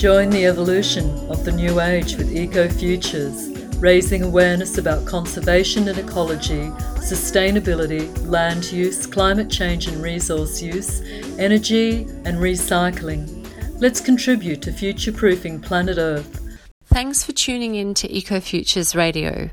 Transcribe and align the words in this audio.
Join 0.00 0.30
the 0.30 0.46
evolution 0.46 1.10
of 1.28 1.44
the 1.44 1.52
new 1.52 1.78
age 1.78 2.16
with 2.16 2.34
Eco 2.34 2.70
Futures, 2.70 3.50
raising 3.76 4.22
awareness 4.22 4.78
about 4.78 5.04
conservation 5.04 5.88
and 5.88 5.98
ecology, 5.98 6.70
sustainability, 6.96 8.08
land 8.26 8.72
use, 8.72 9.06
climate 9.06 9.50
change 9.50 9.88
and 9.88 10.02
resource 10.02 10.62
use, 10.62 11.02
energy, 11.38 12.04
and 12.24 12.38
recycling. 12.38 13.46
Let's 13.78 14.00
contribute 14.00 14.62
to 14.62 14.72
future 14.72 15.12
proofing 15.12 15.60
planet 15.60 15.98
Earth. 15.98 16.58
Thanks 16.86 17.22
for 17.22 17.32
tuning 17.32 17.74
in 17.74 17.92
to 17.92 18.10
Eco 18.10 18.40
Futures 18.40 18.96
Radio. 18.96 19.50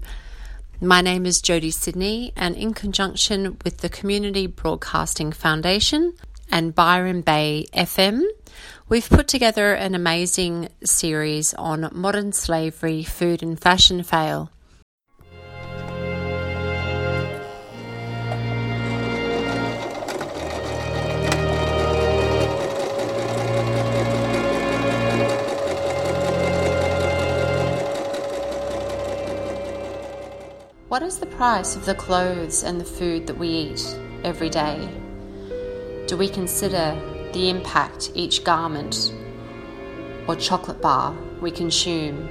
My 0.79 1.01
name 1.01 1.25
is 1.25 1.41
Jodie 1.41 1.73
Sydney, 1.73 2.31
and 2.37 2.55
in 2.55 2.73
conjunction 2.73 3.57
with 3.65 3.79
the 3.79 3.89
Community 3.89 4.47
Broadcasting 4.47 5.33
Foundation 5.33 6.13
and 6.49 6.73
Byron 6.73 7.19
Bay 7.19 7.65
FM, 7.73 8.23
We've 8.89 9.09
put 9.09 9.27
together 9.27 9.73
an 9.73 9.95
amazing 9.95 10.69
series 10.81 11.53
on 11.55 11.89
modern 11.91 12.31
slavery, 12.31 13.03
food, 13.03 13.43
and 13.43 13.59
fashion 13.59 14.01
fail. 14.01 14.49
What 30.87 31.03
is 31.03 31.19
the 31.19 31.25
price 31.25 31.75
of 31.75 31.83
the 31.83 31.93
clothes 31.93 32.63
and 32.63 32.79
the 32.79 32.85
food 32.85 33.27
that 33.27 33.37
we 33.37 33.49
eat 33.49 33.99
every 34.23 34.49
day? 34.49 34.87
Do 36.07 36.15
we 36.15 36.29
consider 36.29 36.97
the 37.33 37.49
impact 37.49 38.11
each 38.15 38.43
garment 38.43 39.13
or 40.27 40.35
chocolate 40.35 40.81
bar 40.81 41.15
we 41.41 41.51
consume, 41.51 42.27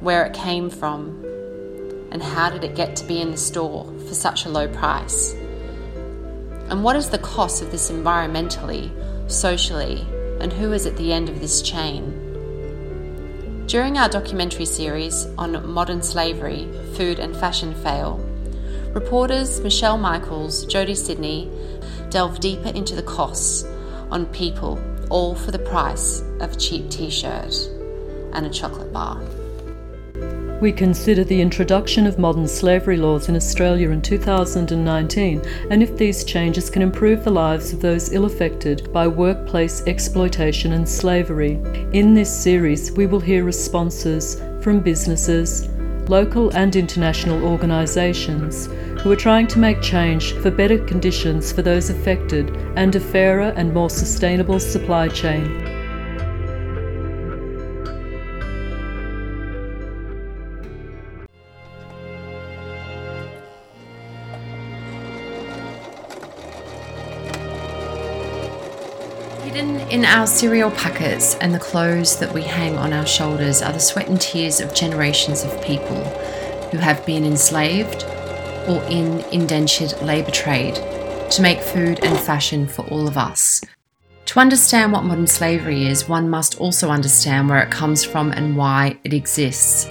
where 0.00 0.24
it 0.24 0.34
came 0.34 0.70
from, 0.70 1.24
and 2.10 2.22
how 2.22 2.50
did 2.50 2.64
it 2.64 2.74
get 2.74 2.96
to 2.96 3.06
be 3.06 3.20
in 3.20 3.30
the 3.30 3.36
store 3.36 3.84
for 4.06 4.14
such 4.14 4.44
a 4.44 4.48
low 4.48 4.68
price? 4.68 5.34
And 6.68 6.84
what 6.84 6.96
is 6.96 7.10
the 7.10 7.18
cost 7.18 7.62
of 7.62 7.70
this 7.70 7.90
environmentally, 7.90 8.90
socially, 9.30 10.06
and 10.40 10.52
who 10.52 10.72
is 10.72 10.86
at 10.86 10.96
the 10.96 11.12
end 11.12 11.28
of 11.28 11.40
this 11.40 11.62
chain? 11.62 12.26
During 13.66 13.98
our 13.98 14.08
documentary 14.08 14.64
series 14.66 15.26
on 15.38 15.68
modern 15.68 16.02
slavery, 16.02 16.68
food 16.94 17.18
and 17.20 17.36
fashion 17.36 17.74
fail, 17.82 18.18
reporters 18.92 19.60
Michelle 19.60 19.98
Michaels, 19.98 20.66
Jodie 20.66 20.96
Sydney 20.96 21.48
delve 22.10 22.40
deeper 22.40 22.70
into 22.70 22.96
the 22.96 23.02
costs 23.02 23.64
on 24.10 24.26
people, 24.26 24.80
all 25.08 25.34
for 25.34 25.50
the 25.50 25.58
price 25.58 26.22
of 26.40 26.52
a 26.52 26.56
cheap 26.56 26.90
t 26.90 27.10
shirt 27.10 27.54
and 28.32 28.46
a 28.46 28.50
chocolate 28.50 28.92
bar. 28.92 29.20
We 30.60 30.72
consider 30.72 31.24
the 31.24 31.40
introduction 31.40 32.06
of 32.06 32.18
modern 32.18 32.46
slavery 32.46 32.98
laws 32.98 33.30
in 33.30 33.36
Australia 33.36 33.90
in 33.90 34.02
2019 34.02 35.40
and 35.70 35.82
if 35.82 35.96
these 35.96 36.22
changes 36.22 36.68
can 36.68 36.82
improve 36.82 37.24
the 37.24 37.30
lives 37.30 37.72
of 37.72 37.80
those 37.80 38.12
ill 38.12 38.26
affected 38.26 38.92
by 38.92 39.08
workplace 39.08 39.82
exploitation 39.86 40.72
and 40.72 40.86
slavery. 40.86 41.52
In 41.94 42.12
this 42.12 42.30
series, 42.30 42.92
we 42.92 43.06
will 43.06 43.20
hear 43.20 43.42
responses 43.42 44.38
from 44.60 44.80
businesses, 44.80 45.66
local 46.10 46.50
and 46.50 46.74
international 46.74 47.44
organisations 47.44 48.66
who 49.00 49.12
are 49.12 49.16
trying 49.16 49.46
to 49.46 49.60
make 49.60 49.80
change 49.80 50.32
for 50.42 50.50
better 50.50 50.78
conditions 50.84 51.52
for 51.52 51.62
those 51.62 51.88
affected 51.88 52.50
and 52.74 52.96
a 52.96 53.00
fairer 53.00 53.54
and 53.56 53.72
more 53.72 53.88
sustainable 53.88 54.58
supply 54.58 55.06
chain. 55.06 55.69
In 69.90 70.04
our 70.04 70.24
cereal 70.24 70.70
packets 70.70 71.34
and 71.36 71.52
the 71.52 71.58
clothes 71.58 72.16
that 72.20 72.32
we 72.32 72.42
hang 72.42 72.78
on 72.78 72.92
our 72.92 73.06
shoulders 73.06 73.60
are 73.60 73.72
the 73.72 73.80
sweat 73.80 74.08
and 74.08 74.20
tears 74.20 74.60
of 74.60 74.72
generations 74.72 75.42
of 75.42 75.62
people 75.64 76.04
who 76.70 76.78
have 76.78 77.04
been 77.04 77.24
enslaved 77.24 78.04
or 78.68 78.80
in 78.84 79.18
indentured 79.32 80.00
labour 80.00 80.30
trade 80.30 80.76
to 81.32 81.42
make 81.42 81.58
food 81.60 82.04
and 82.04 82.16
fashion 82.20 82.68
for 82.68 82.82
all 82.86 83.08
of 83.08 83.18
us. 83.18 83.60
To 84.26 84.38
understand 84.38 84.92
what 84.92 85.02
modern 85.02 85.26
slavery 85.26 85.86
is, 85.86 86.08
one 86.08 86.30
must 86.30 86.60
also 86.60 86.90
understand 86.90 87.48
where 87.48 87.60
it 87.60 87.72
comes 87.72 88.04
from 88.04 88.30
and 88.30 88.56
why 88.56 88.96
it 89.02 89.12
exists. 89.12 89.86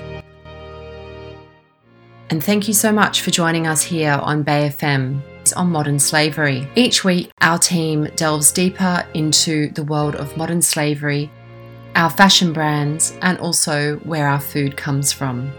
And 2.29 2.41
thank 2.41 2.69
you 2.69 2.73
so 2.73 2.93
much 2.93 3.19
for 3.19 3.31
joining 3.31 3.67
us 3.67 3.83
here 3.83 4.13
on 4.13 4.43
Bay 4.43 4.69
FM 4.73 5.21
on 5.53 5.71
modern 5.71 5.99
slavery. 5.99 6.67
Each 6.75 7.03
week, 7.03 7.31
our 7.41 7.57
team 7.57 8.05
delves 8.15 8.51
deeper 8.51 9.05
into 9.13 9.69
the 9.71 9.83
world 9.83 10.15
of 10.15 10.35
modern 10.37 10.61
slavery, 10.61 11.31
our 11.95 12.09
fashion 12.09 12.53
brands, 12.53 13.17
and 13.21 13.37
also 13.39 13.97
where 13.99 14.27
our 14.27 14.39
food 14.39 14.77
comes 14.77 15.11
from. 15.11 15.51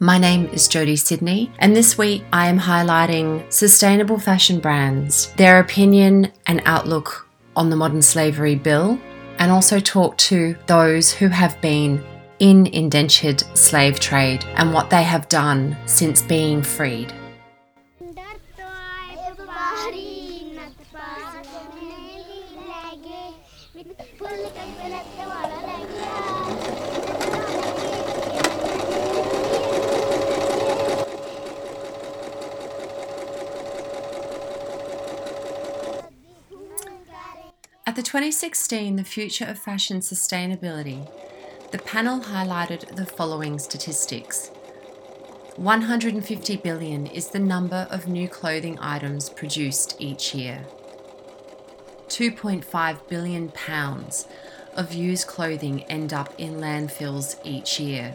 My 0.00 0.16
name 0.16 0.46
is 0.50 0.68
Jodie 0.68 0.98
Sydney, 0.98 1.50
and 1.58 1.74
this 1.74 1.98
week 1.98 2.24
I 2.32 2.48
am 2.48 2.58
highlighting 2.58 3.52
sustainable 3.52 4.18
fashion 4.18 4.60
brands, 4.60 5.32
their 5.36 5.58
opinion 5.58 6.32
and 6.46 6.62
outlook 6.66 7.28
on 7.56 7.68
the 7.68 7.76
modern 7.76 8.02
slavery 8.02 8.54
bill, 8.54 8.98
and 9.38 9.50
also 9.50 9.80
talk 9.80 10.16
to 10.18 10.54
those 10.66 11.12
who 11.12 11.26
have 11.26 11.60
been 11.60 12.04
in 12.38 12.66
indentured 12.66 13.40
slave 13.56 13.98
trade 13.98 14.44
and 14.54 14.72
what 14.72 14.90
they 14.90 15.02
have 15.02 15.28
done 15.28 15.76
since 15.86 16.22
being 16.22 16.62
freed. 16.62 17.12
The 37.98 38.04
2016 38.04 38.94
The 38.94 39.02
Future 39.02 39.44
of 39.44 39.58
Fashion 39.58 39.98
Sustainability, 39.98 41.10
the 41.72 41.80
panel 41.80 42.20
highlighted 42.20 42.94
the 42.94 43.04
following 43.04 43.58
statistics. 43.58 44.52
150 45.56 46.56
billion 46.58 47.08
is 47.08 47.30
the 47.30 47.40
number 47.40 47.88
of 47.90 48.06
new 48.06 48.28
clothing 48.28 48.78
items 48.80 49.28
produced 49.28 49.96
each 49.98 50.32
year. 50.32 50.64
2.5 52.06 53.08
billion 53.08 53.48
pounds 53.48 54.28
of 54.74 54.92
used 54.92 55.26
clothing 55.26 55.82
end 55.86 56.12
up 56.12 56.32
in 56.38 56.60
landfills 56.60 57.34
each 57.42 57.80
year. 57.80 58.14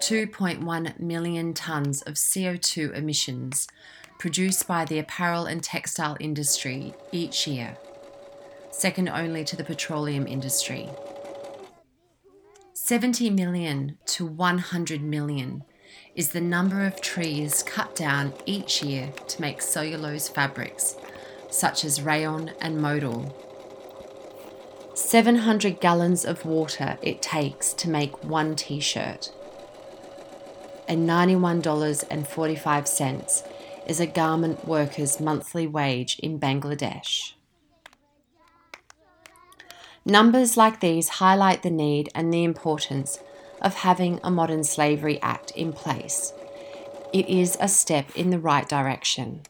2.1 0.00 0.98
million 0.98 1.54
tonnes 1.54 2.04
of 2.04 2.14
CO2 2.14 2.96
emissions 2.96 3.68
produced 4.18 4.66
by 4.66 4.84
the 4.84 4.98
apparel 4.98 5.46
and 5.46 5.62
textile 5.62 6.16
industry 6.18 6.92
each 7.12 7.46
year 7.46 7.76
second 8.70 9.08
only 9.08 9.44
to 9.44 9.56
the 9.56 9.64
petroleum 9.64 10.26
industry. 10.26 10.88
70 12.74 13.30
million 13.30 13.96
to 14.06 14.26
100 14.26 15.00
million 15.00 15.62
is 16.14 16.30
the 16.30 16.40
number 16.40 16.84
of 16.84 17.00
trees 17.00 17.62
cut 17.62 17.94
down 17.94 18.32
each 18.46 18.82
year 18.82 19.12
to 19.28 19.40
make 19.40 19.62
cellulose 19.62 20.28
fabrics, 20.28 20.96
such 21.50 21.84
as 21.84 22.02
rayon 22.02 22.50
and 22.60 22.80
modal. 22.80 23.36
700 24.94 25.80
gallons 25.80 26.24
of 26.24 26.44
water 26.44 26.98
it 27.00 27.22
takes 27.22 27.72
to 27.74 27.88
make 27.88 28.24
one 28.24 28.56
t 28.56 28.80
shirt. 28.80 29.30
And 30.88 31.08
$91.45 31.08 33.46
is 33.86 34.00
a 34.00 34.06
garment 34.06 34.66
worker's 34.66 35.20
monthly 35.20 35.66
wage 35.66 36.18
in 36.18 36.40
Bangladesh. 36.40 37.34
Numbers 40.04 40.56
like 40.56 40.80
these 40.80 41.08
highlight 41.08 41.62
the 41.62 41.70
need 41.70 42.08
and 42.14 42.32
the 42.32 42.42
importance 42.42 43.18
of 43.60 43.74
having 43.74 44.18
a 44.24 44.30
Modern 44.30 44.64
Slavery 44.64 45.20
Act 45.20 45.50
in 45.50 45.72
place. 45.74 46.32
It 47.12 47.28
is 47.28 47.58
a 47.60 47.68
step 47.68 48.06
in 48.16 48.30
the 48.30 48.38
right 48.38 48.66
direction. 48.66 49.42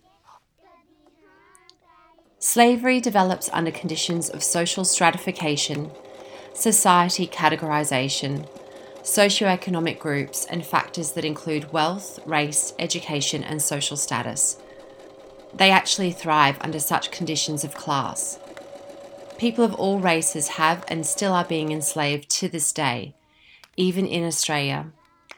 Slavery 2.40 3.00
develops 3.00 3.48
under 3.52 3.70
conditions 3.70 4.28
of 4.28 4.42
social 4.42 4.84
stratification, 4.84 5.92
society 6.52 7.28
categorization, 7.28 8.48
socioeconomic 9.02 10.00
groups, 10.00 10.46
and 10.46 10.66
factors 10.66 11.12
that 11.12 11.24
include 11.24 11.72
wealth, 11.72 12.18
race, 12.26 12.74
education, 12.78 13.44
and 13.44 13.62
social 13.62 13.96
status. 13.96 14.56
They 15.54 15.70
actually 15.70 16.10
thrive 16.10 16.58
under 16.60 16.80
such 16.80 17.12
conditions 17.12 17.62
of 17.62 17.74
class. 17.74 18.39
People 19.40 19.64
of 19.64 19.74
all 19.76 19.98
races 20.00 20.48
have 20.48 20.84
and 20.86 21.06
still 21.06 21.32
are 21.32 21.46
being 21.46 21.72
enslaved 21.72 22.28
to 22.28 22.46
this 22.46 22.72
day, 22.72 23.14
even 23.74 24.04
in 24.04 24.22
Australia. 24.22 24.92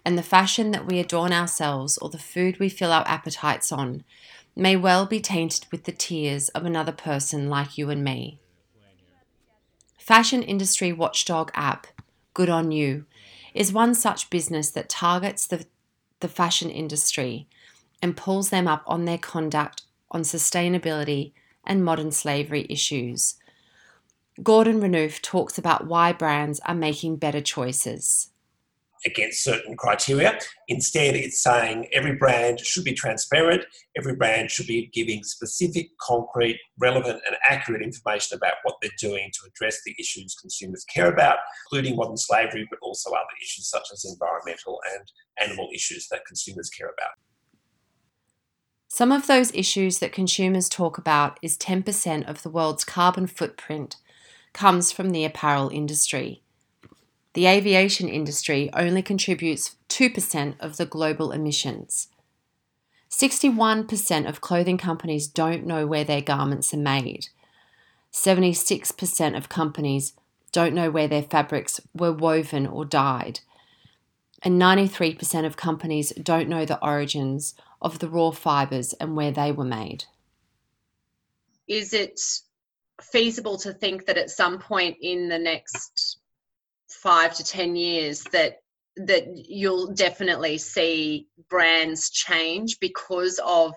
And 0.05 0.19
the 0.19 0.25
fashion 0.25 0.73
that 0.73 0.85
we 0.87 0.99
adorn 0.99 1.33
ourselves 1.33 1.99
or 1.99 2.09
the 2.09 2.19
food 2.19 2.59
we 2.59 2.69
fill 2.69 2.91
our 2.91 3.07
appetites 3.07 3.71
on 3.71 4.03
may 4.57 4.75
well 4.75 5.07
be 5.07 5.21
tainted 5.21 5.67
with 5.71 5.85
the 5.85 5.93
tears 5.93 6.49
of 6.49 6.65
another 6.65 6.91
person 6.91 7.49
like 7.49 7.79
you 7.79 7.91
and 7.91 8.03
me. 8.03 8.41
Fashion 9.97 10.43
industry 10.43 10.93
watchdog 10.93 11.53
app, 11.55 11.87
Good 12.35 12.51
On 12.51 12.73
You, 12.73 13.07
is 13.55 13.73
one 13.73 13.95
such 13.95 14.31
business 14.31 14.69
that 14.71 14.89
targets 14.89 15.47
the, 15.47 15.65
the 16.19 16.27
fashion 16.27 16.71
industry 16.71 17.47
and 18.03 18.17
pulls 18.17 18.51
them 18.51 18.67
up 18.67 18.83
on 18.85 19.05
their 19.05 19.17
conduct 19.17 19.83
on 20.11 20.23
sustainability 20.23 21.31
and 21.65 21.85
modern 21.85 22.11
slavery 22.11 22.67
issues 22.69 23.37
Gordon 24.41 24.81
Renouf 24.81 25.21
talks 25.21 25.59
about 25.59 25.87
why 25.87 26.13
brands 26.13 26.59
are 26.61 26.75
making 26.75 27.17
better 27.17 27.41
choices. 27.41 28.31
Against 29.05 29.43
certain 29.43 29.77
criteria. 29.77 30.39
Instead, 30.69 31.17
it's 31.17 31.43
saying 31.43 31.89
every 31.93 32.15
brand 32.15 32.61
should 32.61 32.85
be 32.85 32.95
transparent, 32.95 33.65
every 33.99 34.15
brand 34.15 34.51
should 34.51 34.69
be 34.69 34.91
giving 34.95 35.25
specific, 35.25 35.89
concrete, 36.01 36.59
relevant, 36.79 37.21
and 37.27 37.37
accurate 37.45 37.83
information 37.83 38.37
about 38.37 38.55
what 38.63 38.77
they're 38.81 38.91
doing 39.01 39.31
to 39.33 39.49
address 39.49 39.81
the 39.85 39.95
issues 39.99 40.37
consumers 40.41 40.85
care 40.85 41.13
about, 41.13 41.39
including 41.67 41.97
modern 41.97 42.17
slavery, 42.17 42.67
but 42.71 42.79
also 42.81 43.11
other 43.11 43.27
issues 43.43 43.69
such 43.69 43.89
as 43.93 44.05
environmental 44.05 44.81
and 44.95 45.13
animal 45.47 45.69
issues 45.75 46.07
that 46.09 46.25
consumers 46.25 46.71
care 46.71 46.89
about. 46.89 47.13
Some 48.89 49.11
of 49.11 49.27
those 49.27 49.53
issues 49.55 49.99
that 49.99 50.13
consumers 50.13 50.69
talk 50.69 50.97
about 50.97 51.39
is 51.43 51.59
10% 51.59 52.29
of 52.29 52.43
the 52.43 52.51
world's 52.51 52.85
carbon 52.85 53.27
footprint 53.27 53.97
comes 54.53 54.93
from 54.93 55.11
the 55.11 55.25
apparel 55.25 55.69
industry. 55.69 56.43
The 57.35 57.47
aviation 57.47 58.09
industry 58.09 58.71
only 58.75 59.03
contributes 59.03 59.77
2% 59.89 60.55
of 60.61 60.77
the 60.77 60.87
global 60.87 61.33
emissions. 61.33 62.09
61% 63.11 64.29
of 64.29 64.41
clothing 64.41 64.79
companies 64.79 65.27
don't 65.27 65.67
know 65.67 65.87
where 65.87 66.05
their 66.05 66.23
garments 66.23 66.73
are 66.73 66.79
made. 66.79 67.29
76% 68.13 69.37
of 69.37 69.49
companies 69.49 70.13
don't 70.51 70.75
know 70.75 70.91
where 70.91 71.09
their 71.09 71.23
fabrics 71.23 71.81
were 71.95 72.13
woven 72.13 72.67
or 72.67 72.85
dyed. 72.85 73.41
And 74.43 74.61
93% 74.61 75.47
of 75.47 75.57
companies 75.57 76.13
don't 76.23 76.49
know 76.49 76.65
the 76.65 76.83
origins 76.85 77.55
of 77.81 77.99
the 77.99 78.09
raw 78.09 78.31
fibres 78.31 78.93
and 78.95 79.17
where 79.17 79.31
they 79.31 79.53
were 79.53 79.65
made. 79.65 80.05
Is 81.69 81.93
it 81.93 82.21
feasible 83.05 83.57
to 83.59 83.73
think 83.73 84.07
that 84.07 84.19
at 84.19 84.31
some 84.31 84.59
point 84.59 84.97
in 85.01 85.29
the 85.29 85.39
next 85.39 86.19
five 86.89 87.35
to 87.35 87.45
ten 87.45 87.77
years 87.77 88.23
that 88.33 88.59
that 88.97 89.25
you'll 89.35 89.93
definitely 89.95 90.59
see 90.59 91.27
brands 91.49 92.11
change 92.11 92.79
because 92.79 93.41
of 93.45 93.75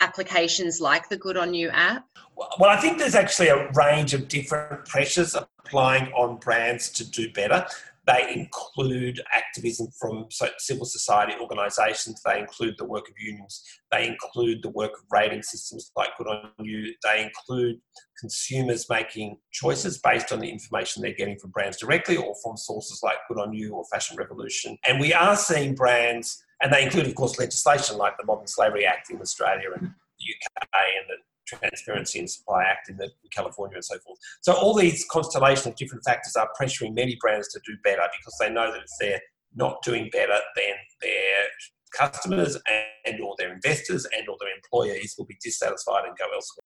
applications 0.00 0.80
like 0.80 1.08
the 1.08 1.16
Good 1.16 1.36
On 1.36 1.54
You 1.54 1.70
app? 1.70 2.04
Well, 2.36 2.70
I 2.70 2.76
think 2.76 2.98
there's 2.98 3.14
actually 3.14 3.48
a 3.48 3.70
range 3.72 4.12
of 4.12 4.28
different 4.28 4.84
pressures 4.84 5.34
applying 5.34 6.12
on 6.12 6.36
brands 6.36 6.90
to 6.90 7.08
do 7.08 7.32
better. 7.32 7.66
They 8.04 8.34
include 8.34 9.20
activism 9.32 9.86
from 10.00 10.26
civil 10.58 10.84
society 10.84 11.34
organisations. 11.40 12.20
They 12.24 12.40
include 12.40 12.74
the 12.76 12.84
work 12.84 13.08
of 13.08 13.14
unions. 13.16 13.62
They 13.92 14.08
include 14.08 14.62
the 14.62 14.70
work 14.70 14.92
of 14.94 15.04
rating 15.10 15.42
systems 15.42 15.92
like 15.96 16.08
Good 16.18 16.26
On 16.26 16.50
You. 16.58 16.92
They 17.04 17.22
include 17.22 17.80
consumers 18.18 18.88
making 18.90 19.38
choices 19.52 19.98
based 19.98 20.32
on 20.32 20.40
the 20.40 20.50
information 20.50 21.02
they're 21.02 21.12
getting 21.12 21.38
from 21.38 21.50
brands 21.50 21.76
directly 21.76 22.16
or 22.16 22.34
from 22.42 22.56
sources 22.56 23.00
like 23.04 23.18
Good 23.28 23.38
On 23.38 23.52
You 23.52 23.74
or 23.74 23.84
Fashion 23.92 24.16
Revolution. 24.16 24.76
And 24.84 24.98
we 24.98 25.12
are 25.14 25.36
seeing 25.36 25.74
brands, 25.76 26.42
and 26.60 26.72
they 26.72 26.84
include, 26.84 27.06
of 27.06 27.14
course, 27.14 27.38
legislation 27.38 27.98
like 27.98 28.16
the 28.18 28.26
Modern 28.26 28.48
Slavery 28.48 28.84
Act 28.84 29.10
in 29.10 29.20
Australia 29.20 29.68
and 29.76 29.82
the 29.82 30.24
UK 30.34 30.68
and 30.72 31.18
Transparency 31.46 32.18
and 32.18 32.30
Supply 32.30 32.64
Act 32.64 32.88
in, 32.88 32.96
the, 32.96 33.04
in 33.04 33.30
California 33.30 33.76
and 33.76 33.84
so 33.84 33.98
forth. 33.98 34.18
So 34.40 34.52
all 34.52 34.74
these 34.74 35.04
constellation 35.10 35.70
of 35.70 35.76
different 35.76 36.04
factors 36.04 36.36
are 36.36 36.48
pressuring 36.60 36.94
many 36.94 37.16
brands 37.20 37.48
to 37.48 37.60
do 37.66 37.76
better 37.82 38.02
because 38.18 38.34
they 38.40 38.50
know 38.50 38.72
that 38.72 38.82
if 38.82 38.90
they're 39.00 39.20
not 39.54 39.82
doing 39.82 40.08
better, 40.12 40.38
then 40.56 40.74
their 41.02 41.46
customers 41.92 42.56
and 43.04 43.20
or 43.20 43.34
their 43.38 43.52
investors 43.52 44.06
and 44.16 44.28
or 44.28 44.36
their 44.40 44.54
employees 44.54 45.14
will 45.18 45.26
be 45.26 45.36
dissatisfied 45.42 46.04
and 46.06 46.16
go 46.16 46.24
elsewhere. 46.34 46.62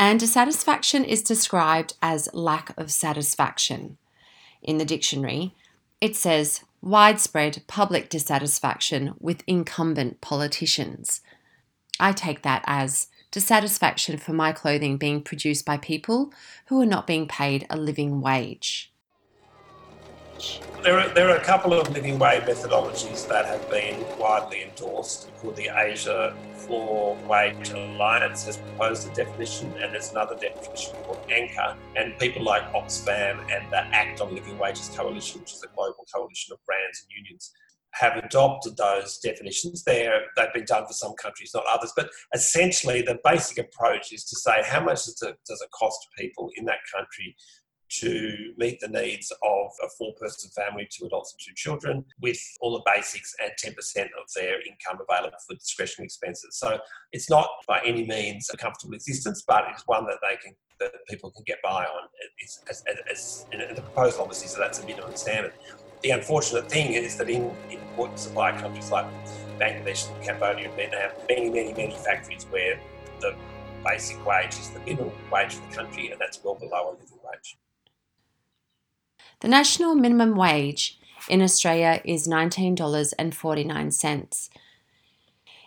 And 0.00 0.20
dissatisfaction 0.20 1.04
is 1.04 1.22
described 1.22 1.94
as 2.00 2.28
lack 2.32 2.72
of 2.78 2.92
satisfaction. 2.92 3.98
In 4.62 4.78
the 4.78 4.84
dictionary, 4.84 5.54
it 6.00 6.16
says 6.16 6.62
widespread 6.80 7.62
public 7.66 8.08
dissatisfaction 8.08 9.14
with 9.18 9.42
incumbent 9.46 10.20
politicians. 10.20 11.20
I 11.98 12.12
take 12.12 12.42
that 12.42 12.62
as 12.66 13.08
dissatisfaction 13.30 14.16
for 14.18 14.32
my 14.32 14.52
clothing 14.52 14.96
being 14.96 15.22
produced 15.22 15.64
by 15.64 15.76
people 15.76 16.32
who 16.66 16.80
are 16.80 16.86
not 16.86 17.06
being 17.06 17.26
paid 17.26 17.66
a 17.68 17.76
living 17.76 18.20
wage. 18.20 18.92
There 20.82 20.98
are, 20.98 21.08
there 21.08 21.28
are 21.30 21.36
a 21.36 21.44
couple 21.44 21.72
of 21.72 21.90
living 21.90 22.18
wage 22.18 22.42
methodologies 22.42 23.26
that 23.28 23.44
have 23.46 23.68
been 23.70 24.04
widely 24.18 24.62
endorsed 24.62 25.30
called 25.40 25.56
the 25.56 25.68
Asia 25.74 26.36
Floor 26.54 27.16
Wage 27.28 27.70
Alliance 27.70 28.44
has 28.44 28.58
proposed 28.58 29.10
a 29.10 29.14
definition, 29.14 29.72
and 29.82 29.92
there's 29.92 30.12
another 30.12 30.36
definition 30.36 30.94
called 31.04 31.18
Anker. 31.30 31.76
And 31.96 32.16
people 32.18 32.44
like 32.44 32.62
Oxfam 32.72 33.40
and 33.50 33.70
the 33.72 33.84
Act 33.86 34.20
on 34.20 34.34
Living 34.34 34.58
Wages 34.58 34.90
Coalition, 34.94 35.40
which 35.40 35.54
is 35.54 35.64
a 35.64 35.74
global 35.74 36.06
coalition 36.14 36.52
of 36.52 36.58
brands 36.64 37.02
and 37.02 37.10
unions, 37.16 37.50
have 37.94 38.22
adopted 38.22 38.76
those 38.76 39.18
definitions. 39.18 39.82
They're, 39.82 40.22
they've 40.36 40.52
been 40.54 40.66
done 40.66 40.86
for 40.86 40.92
some 40.92 41.14
countries, 41.14 41.50
not 41.54 41.64
others. 41.68 41.92
But 41.96 42.10
essentially, 42.34 43.02
the 43.02 43.18
basic 43.24 43.58
approach 43.58 44.12
is 44.12 44.24
to 44.24 44.36
say 44.36 44.62
how 44.64 44.84
much 44.84 45.06
does 45.06 45.22
it, 45.22 45.36
does 45.46 45.60
it 45.60 45.70
cost 45.72 46.06
people 46.16 46.50
in 46.56 46.64
that 46.66 46.78
country 46.94 47.34
to 47.88 48.52
meet 48.56 48.80
the 48.80 48.88
needs 48.88 49.30
of 49.30 49.70
a 49.84 49.88
four 49.96 50.14
person 50.14 50.50
family, 50.50 50.88
two 50.90 51.06
adults 51.06 51.32
and 51.32 51.40
two 51.40 51.54
children, 51.54 52.04
with 52.20 52.40
all 52.60 52.72
the 52.72 52.82
basics 52.94 53.34
and 53.42 53.52
10% 53.62 53.76
of 54.04 54.32
their 54.34 54.56
income 54.66 54.98
available 55.08 55.38
for 55.46 55.54
discretionary 55.54 56.06
expenses. 56.06 56.56
So 56.58 56.78
it's 57.12 57.30
not 57.30 57.48
by 57.66 57.80
any 57.84 58.06
means 58.06 58.50
a 58.52 58.56
comfortable 58.56 58.94
existence, 58.94 59.44
but 59.46 59.64
it's 59.70 59.84
one 59.86 60.06
that 60.06 60.18
they 60.22 60.36
can 60.36 60.54
that 60.80 60.92
people 61.08 61.30
can 61.32 61.42
get 61.44 61.58
by 61.62 61.84
on. 61.84 62.08
It's, 62.38 62.62
as, 62.70 62.84
as, 63.10 63.46
and 63.52 63.76
the 63.76 63.82
proposal 63.82 64.22
obviously 64.22 64.46
so 64.46 64.60
that's 64.60 64.80
a 64.80 64.86
minimum 64.86 65.16
standard. 65.16 65.52
The 66.02 66.10
unfortunate 66.10 66.70
thing 66.70 66.92
is 66.92 67.16
that 67.16 67.28
in 67.28 67.50
important 67.70 68.20
supply 68.20 68.52
countries 68.52 68.92
like 68.92 69.06
Bangladesh, 69.58 70.06
Cambodia, 70.24 70.68
and 70.68 70.76
Vietnam, 70.76 71.10
many, 71.28 71.50
many, 71.50 71.72
many 71.72 71.96
factories 71.96 72.46
where 72.50 72.78
the 73.20 73.34
basic 73.84 74.24
wage 74.24 74.54
is 74.54 74.70
the 74.70 74.78
minimum 74.80 75.12
wage 75.32 75.54
for 75.54 75.68
the 75.68 75.76
country, 75.76 76.10
and 76.10 76.20
that's 76.20 76.42
well 76.44 76.54
below 76.54 76.90
a 76.90 76.92
living 76.92 77.18
wage. 77.24 77.58
The 79.40 79.48
national 79.48 79.94
minimum 79.94 80.34
wage 80.34 80.98
in 81.28 81.40
Australia 81.42 82.00
is 82.04 82.26
$19.49. 82.26 84.48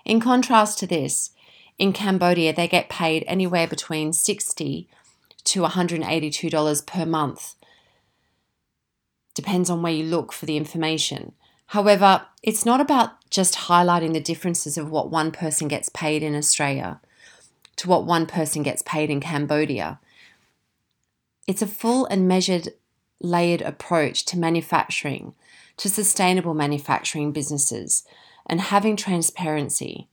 In 0.03 0.19
contrast 0.19 0.77
to 0.79 0.87
this, 0.87 1.29
in 1.77 1.93
Cambodia 1.93 2.53
they 2.53 2.67
get 2.67 2.89
paid 2.89 3.23
anywhere 3.27 3.67
between 3.67 4.11
60 4.11 4.89
to 5.43 5.61
$182 5.61 6.85
per 6.85 7.05
month. 7.05 7.55
Depends 9.33 9.69
on 9.69 9.81
where 9.81 9.93
you 9.93 10.03
look 10.03 10.33
for 10.33 10.45
the 10.45 10.57
information. 10.57 11.31
However, 11.67 12.25
it's 12.43 12.65
not 12.65 12.81
about 12.81 13.11
just 13.29 13.55
highlighting 13.55 14.11
the 14.11 14.19
differences 14.19 14.77
of 14.77 14.91
what 14.91 15.09
one 15.09 15.31
person 15.31 15.69
gets 15.69 15.87
paid 15.87 16.23
in 16.23 16.35
Australia 16.35 16.99
to 17.77 17.87
what 17.87 18.05
one 18.05 18.25
person 18.25 18.63
gets 18.63 18.81
paid 18.81 19.09
in 19.09 19.21
Cambodia. 19.21 20.01
It's 21.47 21.61
a 21.61 21.67
full 21.67 22.05
and 22.07 22.27
measured 22.27 22.73
layered 23.21 23.61
approach 23.61 24.25
to 24.25 24.37
manufacturing, 24.37 25.33
to 25.77 25.89
sustainable 25.89 26.53
manufacturing 26.53 27.31
businesses, 27.31 28.03
and 28.45 28.61
having 28.61 28.95
transparency, 28.95 30.07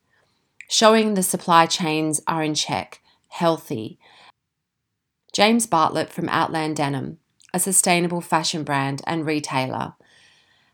showing 0.68 1.14
the 1.14 1.22
supply 1.22 1.66
chains 1.66 2.20
are 2.26 2.42
in 2.42 2.54
check, 2.54 3.00
healthy. 3.28 3.98
James 5.32 5.66
Bartlett 5.66 6.10
from 6.10 6.28
Outland 6.28 6.76
Denim, 6.76 7.18
a 7.52 7.58
sustainable 7.58 8.20
fashion 8.20 8.62
brand 8.62 9.02
and 9.06 9.26
retailer, 9.26 9.94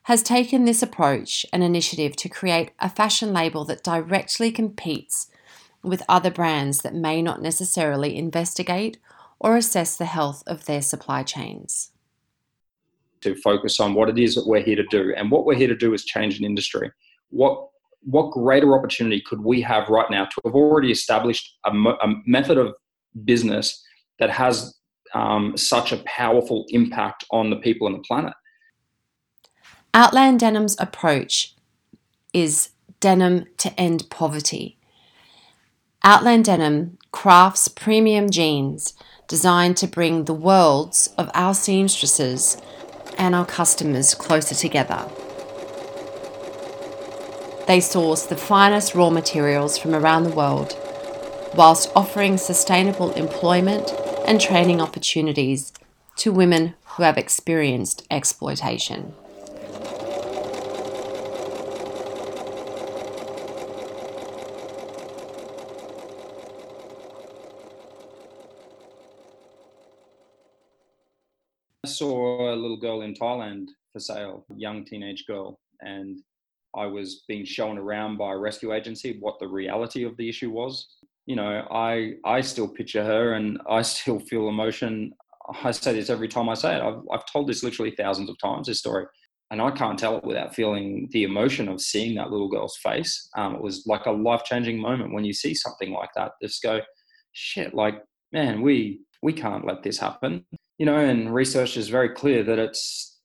has 0.05 0.23
taken 0.23 0.65
this 0.65 0.83
approach 0.83 1.47
and 1.53 1.63
initiative 1.63 2.15
to 2.17 2.29
create 2.29 2.73
a 2.79 2.91
fashion 2.91 3.33
label 3.33 3.65
that 3.65 3.83
directly 3.83 4.51
competes 4.53 5.29
with 5.83 6.03
other 6.09 6.31
brands 6.31 6.83
that 6.83 6.95
may 6.95 7.23
not 7.23 7.41
necessarily 7.41 8.17
investigate 8.17 8.99
or 9.39 9.57
assess 9.57 9.97
the 9.97 10.05
health 10.05 10.43
of 10.47 10.67
their 10.67 10.83
supply 10.83 11.23
chains 11.23 11.91
to 13.25 13.35
focus 13.37 13.81
on 13.81 13.95
what 13.95 14.09
it 14.09 14.19
is 14.19 14.35
that 14.35 14.47
we're 14.47 14.63
here 14.63 14.77
to 14.77 14.87
do. 14.91 15.13
And 15.17 15.31
what 15.31 15.45
we're 15.45 15.57
here 15.57 15.69
to 15.69 15.77
do 15.77 15.93
is 15.95 16.05
change 16.05 16.39
an 16.39 16.45
industry. 16.45 16.91
What 17.31 17.69
what 18.07 18.33
greater 18.33 18.77
opportunity 18.77 19.23
could 19.27 19.41
we 19.43 19.63
have 19.63 19.89
right 19.89 20.11
now 20.11 20.27
to 20.27 20.41
have 20.45 20.55
already 20.55 20.93
established 20.93 21.57
a, 21.65 21.71
a 21.71 22.15
method 22.27 22.59
of 22.59 22.75
business 23.25 23.83
that 24.19 24.29
has 24.29 24.75
um, 25.15 25.57
such 25.57 25.91
a 25.91 26.03
powerful 26.05 26.67
impact 26.69 27.25
on 27.31 27.49
the 27.49 27.57
people 27.57 27.87
and 27.87 27.97
the 27.97 28.01
planet? 28.01 28.35
Outland 29.95 30.41
Denim's 30.41 30.77
approach 30.79 31.55
is 32.35 32.71
denim 33.01 33.47
to 33.57 33.73
end 33.81 34.11
poverty. 34.11 34.77
Outland 36.03 36.45
Denim 36.45 36.99
crafts 37.11 37.69
premium 37.69 38.29
jeans 38.29 38.93
designed 39.29 39.77
to 39.79 39.87
bring 39.87 40.25
the 40.25 40.35
worlds 40.35 41.15
of 41.17 41.31
our 41.33 41.55
seamstresses 41.55 42.61
and 43.19 43.35
our 43.35 43.47
customers 43.47 44.15
closer 44.15 44.55
together. 44.55 45.09
They 47.67 47.81
source 47.81 48.27
the 48.27 48.37
finest 48.37 48.95
raw 48.95 49.11
materials 49.11 49.79
from 49.79 49.95
around 49.95 50.25
the 50.25 50.35
world 50.35 50.77
whilst 51.55 51.91
offering 51.95 52.37
sustainable 52.37 53.13
employment 53.13 53.93
and 54.27 54.41
training 54.41 54.81
opportunities 54.81 55.73
to 56.17 56.33
women 56.33 56.75
who 56.85 57.03
have 57.03 57.17
experienced 57.17 58.07
exploitation. 58.11 59.15
I 71.85 71.87
saw 71.87 72.51
a 72.51 72.57
little 72.57 72.79
girl 72.79 73.03
in 73.03 73.13
Thailand 73.13 73.67
for 73.93 74.01
sale, 74.01 74.47
young 74.57 74.87
teenage 74.87 75.27
girl, 75.27 75.61
and 75.83 76.19
I 76.75 76.87
was 76.87 77.25
being 77.29 77.45
shown 77.45 77.77
around 77.77 78.17
by 78.17 78.33
a 78.33 78.39
rescue 78.39 78.73
agency 78.73 79.19
what 79.21 79.39
the 79.39 79.49
reality 79.49 80.03
of 80.05 80.17
the 80.17 80.27
issue 80.27 80.51
was. 80.51 80.89
You 81.27 81.37
know, 81.37 81.69
I 81.71 82.15
I 82.25 82.41
still 82.41 82.69
picture 82.69 83.05
her 83.05 83.35
and 83.35 83.61
I 83.69 83.83
still 83.83 84.19
feel 84.19 84.49
emotion. 84.49 85.13
I 85.63 85.73
say 85.73 85.93
this 85.93 86.09
every 86.09 86.27
time 86.27 86.49
I 86.49 86.55
say 86.55 86.75
it. 86.75 86.81
I've, 86.81 87.03
I've 87.13 87.27
told 87.31 87.49
this 87.49 87.63
literally 87.63 87.95
thousands 87.95 88.31
of 88.31 88.39
times, 88.39 88.67
this 88.67 88.79
story, 88.79 89.05
and 89.51 89.61
I 89.61 89.71
can't 89.71 89.99
tell 89.99 90.17
it 90.17 90.25
without 90.25 90.55
feeling 90.55 91.11
the 91.13 91.25
emotion 91.25 91.69
of 91.69 91.83
seeing 91.83 92.15
that 92.15 92.31
little 92.31 92.49
girl's 92.49 92.79
face. 92.79 93.29
Um, 93.37 93.57
it 93.57 93.61
was 93.61 93.85
like 93.85 94.07
a 94.07 94.11
life 94.11 94.45
changing 94.45 94.81
moment 94.81 95.13
when 95.13 95.27
you 95.27 95.35
see 95.35 95.55
something 95.55 95.93
like 95.93 96.15
that. 96.17 96.33
Just 96.41 96.63
go, 96.63 96.81
shit, 97.33 97.75
like, 97.75 98.03
man, 98.33 98.63
we 98.63 99.01
we 99.23 99.35
can't 99.35 99.67
let 99.67 99.83
this 99.83 99.99
happen. 99.99 100.47
You 100.79 100.87
know, 100.87 100.97
and 100.97 101.33
research 101.33 101.77
is 101.77 101.89
very 101.89 102.11
clear 102.11 102.43
that 102.43 102.59
it's 102.59 103.21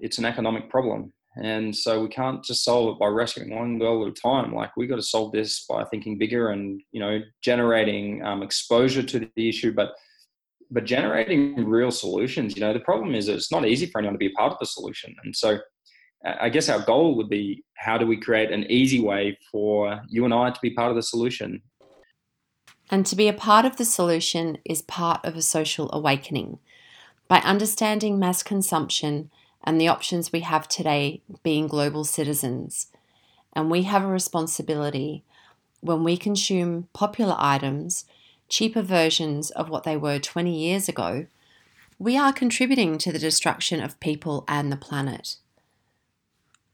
it's 0.00 0.18
an 0.18 0.24
economic 0.24 0.68
problem 0.68 1.12
and 1.36 1.74
so 1.74 2.02
we 2.02 2.08
can't 2.08 2.42
just 2.42 2.64
solve 2.64 2.94
it 2.94 2.98
by 2.98 3.06
rescuing 3.06 3.54
one 3.54 3.78
girl 3.78 4.02
at 4.04 4.10
a 4.10 4.20
time. 4.20 4.54
Like 4.54 4.76
we 4.76 4.86
got 4.86 4.96
to 4.96 5.02
solve 5.02 5.32
this 5.32 5.64
by 5.64 5.84
thinking 5.84 6.18
bigger 6.18 6.50
and 6.50 6.80
you 6.90 7.00
know 7.00 7.20
generating 7.40 8.24
um, 8.24 8.42
exposure 8.42 9.02
to 9.02 9.30
the 9.36 9.48
issue, 9.48 9.72
but 9.72 9.92
but 10.72 10.84
generating 10.84 11.64
real 11.66 11.90
solutions. 11.90 12.56
You 12.56 12.62
know, 12.62 12.72
the 12.72 12.80
problem 12.80 13.14
is 13.14 13.28
it's 13.28 13.52
not 13.52 13.66
easy 13.66 13.86
for 13.86 13.98
anyone 13.98 14.14
to 14.14 14.18
be 14.18 14.26
a 14.26 14.38
part 14.38 14.52
of 14.52 14.58
the 14.58 14.66
solution, 14.66 15.14
and 15.22 15.34
so 15.34 15.58
I 16.24 16.48
guess 16.48 16.68
our 16.68 16.80
goal 16.80 17.16
would 17.16 17.30
be 17.30 17.64
how 17.76 17.96
do 17.96 18.06
we 18.06 18.16
create 18.16 18.50
an 18.50 18.64
easy 18.70 19.00
way 19.00 19.38
for 19.50 20.02
you 20.08 20.24
and 20.24 20.34
I 20.34 20.50
to 20.50 20.60
be 20.60 20.70
part 20.70 20.90
of 20.90 20.96
the 20.96 21.02
solution. 21.02 21.62
And 22.90 23.06
to 23.06 23.16
be 23.16 23.28
a 23.28 23.32
part 23.32 23.64
of 23.64 23.76
the 23.76 23.84
solution 23.84 24.58
is 24.64 24.82
part 24.82 25.24
of 25.24 25.36
a 25.36 25.42
social 25.42 25.88
awakening. 25.92 26.58
By 27.30 27.38
understanding 27.42 28.18
mass 28.18 28.42
consumption 28.42 29.30
and 29.62 29.80
the 29.80 29.86
options 29.86 30.32
we 30.32 30.40
have 30.40 30.66
today 30.66 31.22
being 31.44 31.68
global 31.68 32.02
citizens. 32.02 32.88
And 33.52 33.70
we 33.70 33.84
have 33.84 34.02
a 34.02 34.08
responsibility 34.08 35.22
when 35.78 36.02
we 36.02 36.16
consume 36.16 36.88
popular 36.92 37.36
items, 37.38 38.04
cheaper 38.48 38.82
versions 38.82 39.52
of 39.52 39.68
what 39.68 39.84
they 39.84 39.96
were 39.96 40.18
20 40.18 40.52
years 40.52 40.88
ago, 40.88 41.26
we 42.00 42.16
are 42.16 42.32
contributing 42.32 42.98
to 42.98 43.12
the 43.12 43.18
destruction 43.20 43.80
of 43.80 44.00
people 44.00 44.44
and 44.48 44.72
the 44.72 44.76
planet. 44.76 45.36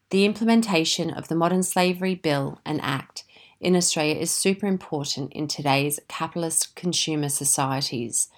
The 0.09 0.25
implementation 0.25 1.11
of 1.11 1.27
the 1.27 1.35
Modern 1.35 1.61
Slavery 1.61 2.15
Bill 2.15 2.61
and 2.65 2.81
Act 2.81 3.25
in 3.59 3.75
Australia 3.75 4.15
is 4.15 4.31
super 4.31 4.65
important 4.65 5.33
in 5.33 5.47
today's 5.47 5.99
capitalist 6.07 6.75
consumer 6.75 7.29
societies 7.29 8.29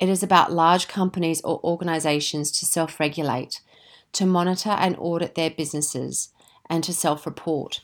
it 0.00 0.08
is 0.08 0.22
about 0.22 0.52
large 0.52 0.88
companies 0.88 1.40
or 1.42 1.60
organizations 1.64 2.50
to 2.52 2.66
self 2.66 3.00
regulate, 3.00 3.60
to 4.12 4.26
monitor 4.26 4.70
and 4.70 4.96
audit 4.98 5.34
their 5.34 5.50
businesses, 5.50 6.30
and 6.70 6.84
to 6.84 6.92
self 6.92 7.26
report. 7.26 7.80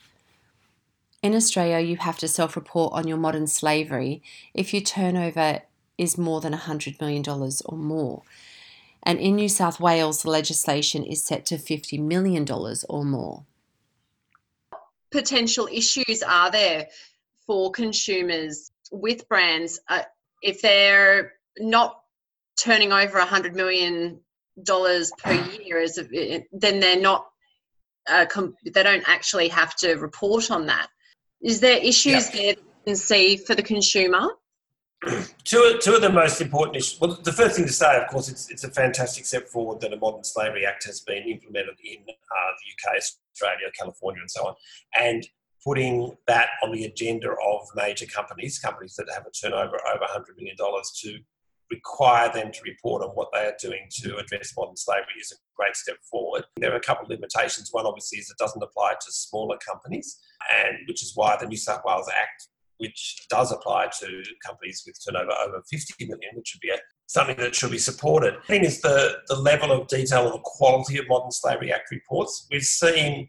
In 1.23 1.35
Australia, 1.35 1.79
you 1.79 1.97
have 1.97 2.19
to 2.19 2.29
self 2.29 2.55
report 2.55 2.93
on 2.93 3.09
your 3.09 3.17
modern 3.17 3.47
slavery 3.47 4.23
if 4.53 4.73
your 4.73 4.83
turnover 4.83 5.63
is 5.97 6.19
more 6.19 6.41
than 6.41 6.53
$100 6.53 7.01
million 7.01 7.25
or 7.65 7.79
more. 7.79 8.23
And 9.03 9.19
in 9.19 9.37
New 9.37 9.49
South 9.49 9.81
Wales, 9.81 10.23
the 10.23 10.31
legislation 10.31 11.05
is 11.05 11.23
set 11.23 11.47
to 11.47 11.57
$50 11.57 12.01
million 12.01 12.47
or 12.89 13.05
more. 13.05 13.45
Potential 15.11 15.69
issues 15.71 16.23
are 16.27 16.51
there 16.51 16.89
for 17.47 17.71
consumers 17.71 18.73
with 18.91 19.29
brands 19.29 19.81
uh, 19.89 20.03
if 20.43 20.63
they're 20.63 21.35
not 21.59 22.04
turning 22.65 22.93
over 22.93 23.19
a 23.19 23.27
hundred 23.27 23.55
million 23.55 24.21
dollars 24.63 25.13
per 25.19 25.35
year 25.35 25.79
is 25.79 26.01
then 26.53 26.81
they're 26.81 27.01
not 27.01 27.27
uh, 28.09 28.27
com- 28.27 28.55
they 28.65 28.83
don't 28.83 29.05
actually 29.07 29.49
have 29.49 29.75
to 29.77 29.95
report 29.95 30.51
on 30.51 30.67
that. 30.67 30.89
Is 31.43 31.61
there 31.61 31.79
issues 31.79 32.35
yeah. 32.35 32.41
there 32.41 32.51
you 32.51 32.57
can 32.87 32.97
see 32.97 33.37
for 33.37 33.55
the 33.55 33.63
consumer? 33.63 34.29
two, 35.45 35.79
two 35.81 35.95
of 35.95 36.03
the 36.03 36.11
most 36.11 36.41
important 36.41 36.77
issues. 36.77 37.01
Well, 37.01 37.19
the 37.23 37.33
first 37.33 37.57
thing 37.57 37.67
to 37.67 37.73
say, 37.73 38.01
of 38.01 38.09
course, 38.09 38.29
it's, 38.29 38.51
it's 38.51 38.65
a 38.65 38.71
fantastic 38.71 39.27
step 39.27 39.49
forward 39.49 39.81
that 39.81 39.93
a 39.93 39.97
Modern 39.97 40.25
Slavery 40.25 40.65
Act 40.67 40.85
has 40.85 41.01
been 41.01 41.29
implemented 41.29 41.77
in 41.85 42.01
uh, 42.01 42.51
the 42.61 42.91
UK, 42.91 42.97
Australia, 42.97 43.67
California, 43.79 44.21
and 44.21 44.31
so 44.31 44.49
on. 44.49 44.55
And 44.99 45.27
putting 45.65 46.17
that 46.27 46.49
on 46.63 46.73
the 46.73 46.85
agenda 46.85 47.31
of 47.31 47.61
major 47.75 48.07
companies, 48.07 48.59
companies 48.59 48.95
that 48.97 49.09
have 49.13 49.27
a 49.27 49.31
turnover 49.31 49.79
over 49.95 50.05
$100 50.05 50.37
million, 50.37 50.57
to 50.57 51.19
require 51.71 52.33
them 52.33 52.53
to 52.53 52.61
report 52.65 53.03
on 53.03 53.11
what 53.11 53.29
they 53.33 53.41
are 53.41 53.57
doing 53.61 53.87
to 53.91 54.17
address 54.17 54.53
modern 54.57 54.77
slavery 54.77 55.15
is 55.21 55.33
a 55.33 55.37
great 55.57 55.77
step 55.77 55.97
forward. 56.11 56.45
There 56.57 56.73
are 56.73 56.77
a 56.77 56.81
couple 56.81 57.05
of 57.05 57.11
limitations. 57.11 57.71
One, 57.73 57.87
obviously, 57.87 58.19
is 58.19 58.31
it 58.31 58.39
doesn't 58.39 58.63
apply 58.63 58.95
to 59.01 59.13
smaller 59.13 59.57
companies, 59.67 60.21
and 60.65 60.79
which 60.89 61.03
is 61.03 61.13
why 61.15 61.37
the 61.41 61.47
New 61.47 61.57
South 61.57 61.83
Wales 61.85 62.09
Act, 62.09 62.49
which 62.79 63.27
does 63.31 63.53
apply 63.53 63.89
to 64.01 64.23
companies 64.45 64.83
with 64.87 64.99
turnover 65.05 65.33
over 65.47 65.63
50 65.71 66.07
million, 66.07 66.31
which 66.35 66.55
would 66.55 66.61
be 66.61 66.71
a, 66.71 66.79
something 67.07 67.37
that 67.37 67.55
should 67.55 67.71
be 67.71 67.79
supported. 67.79 68.35
The 68.35 68.47
thing 68.47 68.65
is 68.65 68.81
the, 68.81 69.19
the 69.29 69.37
level 69.37 69.73
of 69.73 69.89
detail 69.89 70.25
and 70.27 70.35
the 70.35 70.43
quality 70.45 70.99
of 70.99 71.09
Modern 71.09 71.31
Slavery 71.31 71.73
Act 71.73 71.91
reports. 71.91 72.47
We've 72.51 72.63
seen 72.63 73.29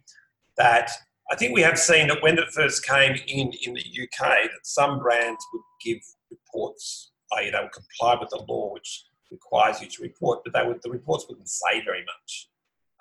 that 0.57 0.91
I 1.31 1.35
think 1.35 1.55
we 1.55 1.61
have 1.61 1.79
seen 1.79 2.07
that 2.09 2.21
when 2.21 2.37
it 2.37 2.49
first 2.53 2.85
came 2.85 3.15
in 3.27 3.51
in 3.65 3.73
the 3.73 3.81
UK, 3.81 4.19
that 4.19 4.59
some 4.63 4.99
brands 4.99 5.43
would 5.51 5.63
give 5.83 5.97
reports 6.29 7.11
i.e., 7.33 7.49
they 7.51 7.59
would 7.59 7.71
comply 7.71 8.17
with 8.19 8.29
the 8.29 8.43
law 8.47 8.71
which 8.73 9.05
requires 9.31 9.81
you 9.81 9.87
to 9.87 10.03
report, 10.03 10.39
but 10.43 10.53
they 10.53 10.65
would, 10.67 10.81
the 10.83 10.89
reports 10.89 11.25
wouldn't 11.27 11.49
say 11.49 11.83
very 11.83 12.05
much. 12.05 12.49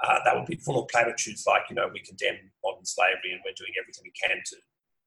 Uh, 0.03 0.19
they 0.25 0.37
would 0.37 0.47
be 0.47 0.57
full 0.57 0.83
of 0.83 0.89
platitudes 0.89 1.45
like, 1.47 1.63
you 1.71 1.77
know, 1.77 1.89
we 1.93 2.01
condemn 2.01 2.37
modern 2.65 2.85
slavery 2.85 3.33
and 3.33 3.41
we're 3.45 3.57
doing 3.57 3.73
everything 3.81 4.05
we 4.05 4.13
can 4.13 4.43
to, 4.45 4.57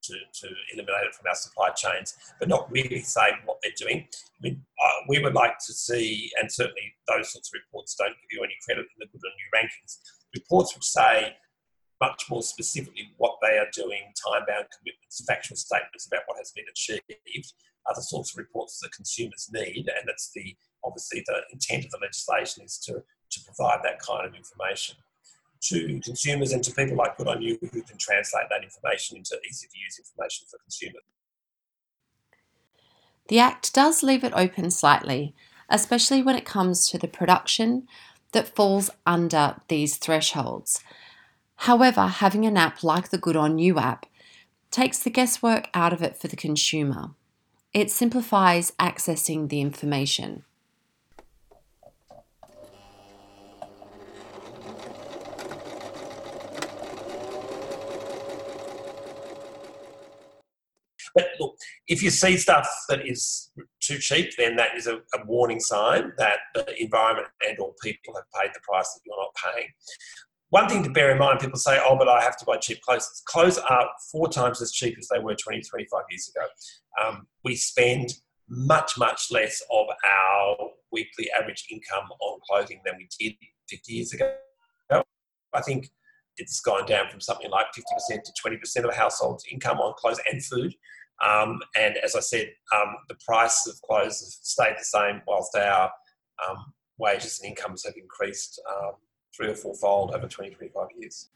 to, 0.04 0.14
to 0.34 0.48
eliminate 0.74 1.06
it 1.06 1.16
from 1.16 1.28
our 1.28 1.36
supply 1.36 1.70
chains, 1.76 2.16
but 2.40 2.48
not 2.48 2.72
really 2.72 3.02
saying 3.02 3.36
what 3.46 3.58
they're 3.62 3.78
doing. 3.78 4.08
I 4.08 4.40
mean, 4.42 4.64
uh, 4.84 4.98
we 5.10 5.20
would 5.20 5.34
like 5.34 5.58
to 5.68 5.74
see, 5.74 6.32
and 6.40 6.52
certainly 6.52 6.94
those 7.08 7.34
sorts 7.34 7.50
of 7.50 7.60
reports 7.60 7.96
don't 7.96 8.16
give 8.16 8.32
you 8.32 8.44
any 8.44 8.56
credit 8.64 8.86
in 8.86 8.98
the 9.00 9.08
Good 9.08 9.22
On 9.26 9.34
You 9.38 9.50
rankings, 9.60 9.98
reports 10.34 10.74
which 10.74 10.86
say 10.86 11.36
much 12.00 12.26
more 12.30 12.44
specifically 12.44 13.10
what 13.18 13.38
they 13.42 13.58
are 13.58 13.68
doing, 13.74 14.14
time 14.16 14.46
bound 14.48 14.66
commitments, 14.78 15.24
factual 15.28 15.58
statements 15.58 16.08
about 16.08 16.22
what 16.28 16.38
has 16.38 16.52
been 16.52 16.66
achieved, 16.70 17.54
the 17.96 18.02
sorts 18.02 18.32
of 18.32 18.38
reports 18.38 18.80
that 18.80 18.92
consumers 18.92 19.50
need, 19.54 19.88
and 19.88 20.10
it's 20.10 20.32
the 20.34 20.56
obviously 20.84 21.24
the 21.26 21.42
intent 21.52 21.86
of 21.86 21.92
the 21.92 22.00
legislation 22.02 22.64
is 22.64 22.78
to, 22.78 23.04
to 23.30 23.44
provide 23.44 23.80
that 23.84 24.00
kind 24.00 24.26
of 24.26 24.36
information 24.36 24.96
to 25.60 26.00
consumers 26.02 26.52
and 26.52 26.64
to 26.64 26.72
people 26.72 26.96
like 26.96 27.18
Good 27.18 27.28
On 27.28 27.42
You 27.42 27.58
who 27.62 27.82
can 27.82 27.98
translate 27.98 28.46
that 28.50 28.64
information 28.64 29.18
into 29.18 29.38
easy 29.50 29.68
to 29.68 29.80
use 29.80 30.00
information 30.00 30.48
for 30.50 30.60
consumers. 30.60 31.02
The 33.28 33.40
Act 33.40 33.74
does 33.74 34.04
leave 34.04 34.24
it 34.24 34.34
open 34.36 34.72
slightly, 34.72 35.36
especially 35.70 36.22
when 36.22 36.36
it 36.36 36.46
comes 36.46 36.88
to 36.90 36.98
the 36.98 37.08
production 37.08 37.88
that 38.32 38.56
falls 38.56 38.90
under 39.06 39.56
these 39.68 39.98
thresholds. 39.98 40.82
However, 41.62 42.08
having 42.08 42.46
an 42.46 42.56
app 42.56 42.84
like 42.84 43.10
the 43.10 43.18
Good 43.18 43.36
On 43.36 43.58
You 43.58 43.80
app 43.80 44.06
takes 44.70 45.00
the 45.00 45.10
guesswork 45.10 45.70
out 45.74 45.92
of 45.92 46.04
it 46.04 46.16
for 46.16 46.28
the 46.28 46.36
consumer. 46.36 47.12
It 47.74 47.92
simplifies 47.92 48.72
accessing 48.80 49.50
the 49.50 49.62
information. 49.62 50.44
But 61.14 61.30
look, 61.40 61.56
if 61.88 62.04
you 62.04 62.12
see 62.12 62.38
stuff 62.38 62.68
that 62.90 63.08
is 63.08 63.52
too 63.80 63.98
cheap, 63.98 64.30
then 64.38 64.56
that 64.58 64.78
is 64.78 64.86
a, 64.86 64.98
a 64.98 65.26
warning 65.26 65.60
sign 65.60 66.14
that 66.18 66.38
the 66.54 66.82
environment 66.82 67.28
and 67.48 67.58
or 67.60 67.74
people 67.82 68.14
have 68.16 68.26
paid 68.40 68.52
the 68.54 68.60
price 68.62 68.94
that 68.94 69.02
you're 69.04 69.18
not 69.18 69.34
paying. 69.54 69.70
One 70.50 70.70
thing 70.70 70.84
to 70.84 70.90
bear 70.90 71.12
in 71.12 71.18
mind, 71.18 71.40
people 71.40 71.60
say, 71.60 71.78
oh, 71.84 71.98
but 71.98 72.08
I 72.08 72.22
have 72.22 72.38
to 72.38 72.46
buy 72.46 72.58
cheap 72.58 72.82
clothes. 72.82 73.22
Clothes 73.26 73.58
are 73.58 73.90
four 74.12 74.30
times 74.30 74.62
as 74.62 74.72
cheap 74.72 74.98
as 74.98 75.10
they 75.10 75.20
were 75.20 75.36
20, 75.36 75.62
25 75.62 76.04
years 76.10 76.32
ago. 76.34 76.48
Um, 77.04 77.28
we 77.44 77.56
spend 77.56 78.14
much, 78.50 78.98
much 78.98 79.30
less 79.30 79.62
of 79.70 79.88
our 80.10 80.56
weekly 80.92 81.30
average 81.38 81.66
income 81.70 82.10
on 82.22 82.40
clothing 82.50 82.80
than 82.86 82.96
we 82.98 83.10
did 83.20 83.36
50 83.70 83.94
years 83.94 84.14
ago. 84.14 84.34
I 85.54 85.62
think 85.62 85.90
it's 86.38 86.60
gone 86.60 86.86
down 86.86 87.10
from 87.10 87.20
something 87.20 87.50
like 87.50 87.68
50% 88.12 88.22
to 88.24 88.32
20% 88.46 88.84
of 88.88 88.94
household's 88.94 89.46
income 89.52 89.80
on 89.80 89.94
clothes 89.98 90.22
and 90.32 90.44
food. 90.44 90.74
Um, 91.26 91.60
and 91.76 91.98
as 91.98 92.16
I 92.16 92.20
said, 92.20 92.52
um, 92.76 92.96
the 93.10 93.18
price 93.26 93.66
of 93.68 93.82
clothes 93.82 94.20
has 94.20 94.40
stayed 94.44 94.76
the 94.78 94.84
same 94.84 95.22
whilst 95.28 95.56
our 95.56 95.90
um, 96.48 96.74
wages 97.00 97.40
and 97.42 97.50
incomes 97.50 97.86
have 97.86 97.96
increased 97.98 98.62
um, 98.70 98.92
three 99.38 99.50
or 99.50 99.56
fourfold 99.56 100.12
over 100.12 100.28
20, 100.28 100.50
25 100.56 100.88
years. 100.98 101.30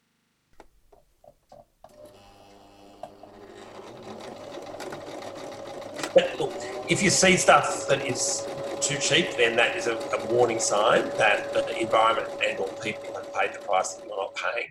But 6.13 6.37
look, 6.39 6.51
if 6.89 7.01
you 7.01 7.09
see 7.09 7.37
stuff 7.37 7.87
that 7.87 8.05
is 8.05 8.45
too 8.81 8.97
cheap, 8.97 9.37
then 9.37 9.55
that 9.55 9.77
is 9.77 9.87
a, 9.87 9.95
a 9.95 10.25
warning 10.33 10.59
sign 10.59 11.03
that 11.17 11.53
the 11.53 11.79
environment 11.79 12.27
and 12.45 12.59
or 12.59 12.67
people 12.81 13.13
have 13.13 13.33
paid 13.33 13.53
the 13.53 13.59
price 13.59 13.93
that 13.93 14.05
you're 14.05 14.17
not 14.17 14.35
paying. 14.35 14.67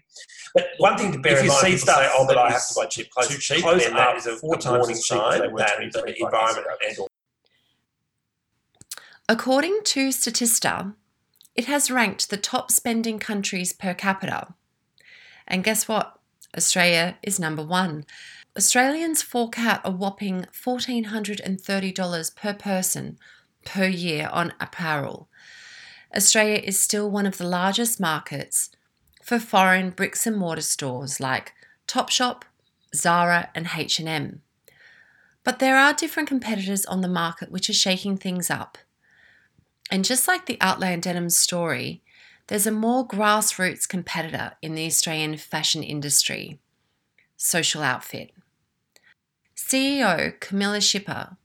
But 0.52 0.66
one 0.78 0.98
thing 0.98 1.12
to 1.12 1.18
bear 1.18 1.36
if 1.36 1.42
in 1.42 1.48
mind, 1.48 1.60
see 1.60 1.76
stuff 1.78 1.96
say, 1.96 2.10
"Oh, 2.12 2.26
but 2.26 2.36
I 2.36 2.50
have 2.50 2.66
to 2.68 2.74
buy 2.74 2.86
cheap 2.86 3.10
clothes," 3.10 3.28
too 3.28 3.38
cheap, 3.38 3.62
clothes 3.62 3.84
then 3.84 3.94
that 3.94 4.16
is 4.16 4.26
a, 4.26 4.36
four 4.36 4.56
a 4.56 4.58
times 4.58 4.78
warning 4.78 4.96
sign 4.96 5.38
that 5.38 5.92
the 5.92 6.14
environment 6.18 6.66
and 6.86 6.98
or 6.98 7.06
According 9.28 9.82
to 9.84 10.08
Statista, 10.08 10.92
it 11.54 11.66
has 11.66 11.90
ranked 11.90 12.30
the 12.30 12.36
top 12.36 12.70
spending 12.70 13.18
countries 13.18 13.72
per 13.72 13.94
capita. 13.94 14.54
And 15.46 15.64
guess 15.64 15.88
what? 15.88 16.18
Australia 16.56 17.18
is 17.22 17.40
number 17.40 17.62
one. 17.62 18.04
Australians 18.56 19.22
fork 19.22 19.58
out 19.58 19.80
a 19.84 19.90
whopping 19.90 20.46
$1,430 20.52 22.36
per 22.36 22.54
person 22.54 23.18
per 23.64 23.84
year 23.84 24.28
on 24.32 24.52
apparel. 24.60 25.28
Australia 26.14 26.60
is 26.64 26.78
still 26.78 27.10
one 27.10 27.26
of 27.26 27.38
the 27.38 27.46
largest 27.46 28.00
markets 28.00 28.70
for 29.22 29.38
foreign 29.38 29.90
bricks 29.90 30.26
and 30.26 30.36
mortar 30.36 30.62
stores 30.62 31.20
like 31.20 31.52
Topshop, 31.86 32.42
Zara 32.94 33.50
and 33.54 33.68
H&M. 33.76 34.42
But 35.44 35.58
there 35.58 35.76
are 35.76 35.94
different 35.94 36.28
competitors 36.28 36.84
on 36.86 37.00
the 37.00 37.08
market 37.08 37.50
which 37.50 37.70
are 37.70 37.74
shaking 37.74 38.16
things 38.16 38.50
up. 38.50 38.78
And 39.90 40.04
just 40.04 40.28
like 40.28 40.46
the 40.46 40.58
Outland 40.60 41.02
Denim 41.02 41.30
story, 41.30 42.02
there's 42.46 42.66
a 42.66 42.72
more 42.72 43.06
grassroots 43.06 43.88
competitor 43.88 44.52
in 44.62 44.74
the 44.74 44.86
Australian 44.86 45.36
fashion 45.36 45.82
industry 45.82 46.58
Social 47.36 47.82
Outfit. 47.82 48.32
CEO 49.56 50.38
Camilla 50.40 50.78
Schippa 50.78 51.36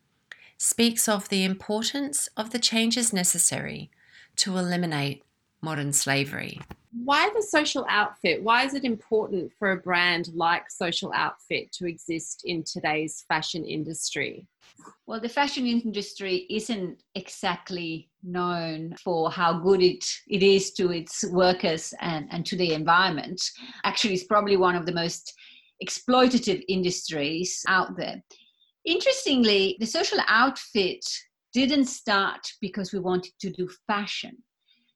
speaks 0.58 1.08
of 1.08 1.29
the 1.29 1.44
importance 1.44 2.27
of 2.36 2.51
the 2.51 2.60
changes 2.60 3.14
necessary 3.14 3.90
to 4.36 4.58
eliminate 4.58 5.24
modern 5.62 5.94
slavery. 5.94 6.60
Why 7.03 7.29
the 7.36 7.42
social 7.42 7.86
outfit? 7.90 8.42
Why 8.42 8.64
is 8.64 8.74
it 8.74 8.86
important 8.86 9.51
for 9.60 9.74
a 9.74 9.77
brand 9.77 10.29
like 10.34 10.72
Social 10.72 11.12
Outfit 11.14 11.72
to 11.74 11.88
exist 11.88 12.44
in 12.46 12.64
today's 12.64 13.25
fashion 13.27 13.66
industry? 13.66 14.48
Well, 15.05 15.20
the 15.20 15.27
fashion 15.27 15.68
industry 15.68 16.46
isn't 16.50 17.03
exactly 17.14 18.10
known 18.24 18.96
for 19.03 19.29
how 19.29 19.60
good 19.60 19.81
it, 19.81 20.05
it 20.29 20.42
is 20.42 20.72
to 20.74 20.92
its 20.92 21.25
workers 21.31 21.94
and, 22.00 22.27
and 22.31 22.46
to 22.46 22.55
the 22.55 22.74
environment. 22.74 23.42
Actually, 23.84 24.14
it's 24.14 24.24
probably 24.24 24.55
one 24.55 24.75
of 24.75 24.86
the 24.86 24.94
most 24.94 25.34
exploitative 25.86 26.64
industries 26.70 27.62
out 27.68 27.98
there. 27.98 28.24
Interestingly, 28.86 29.75
the 29.79 29.86
social 29.86 30.20
outfit 30.29 31.05
didn't 31.53 31.86
start 31.86 32.48
because 32.62 32.94
we 32.94 33.00
wanted 33.00 33.34
to 33.42 33.50
do 33.50 33.68
fashion. 33.86 34.38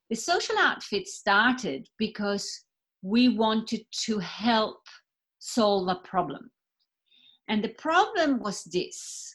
The 0.09 0.15
social 0.15 0.57
outfit 0.57 1.07
started 1.07 1.87
because 1.97 2.65
we 3.01 3.29
wanted 3.29 3.81
to 4.05 4.19
help 4.19 4.81
solve 5.39 5.87
a 5.87 5.95
problem. 6.07 6.49
And 7.47 7.63
the 7.63 7.69
problem 7.69 8.39
was 8.39 8.63
this 8.65 9.33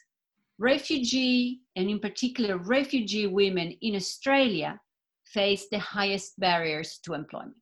refugee, 0.58 1.60
and 1.76 1.88
in 1.88 1.98
particular, 1.98 2.58
refugee 2.58 3.26
women 3.26 3.76
in 3.82 3.96
Australia 3.96 4.80
face 5.24 5.66
the 5.70 5.78
highest 5.78 6.38
barriers 6.38 6.98
to 7.04 7.14
employment 7.14 7.54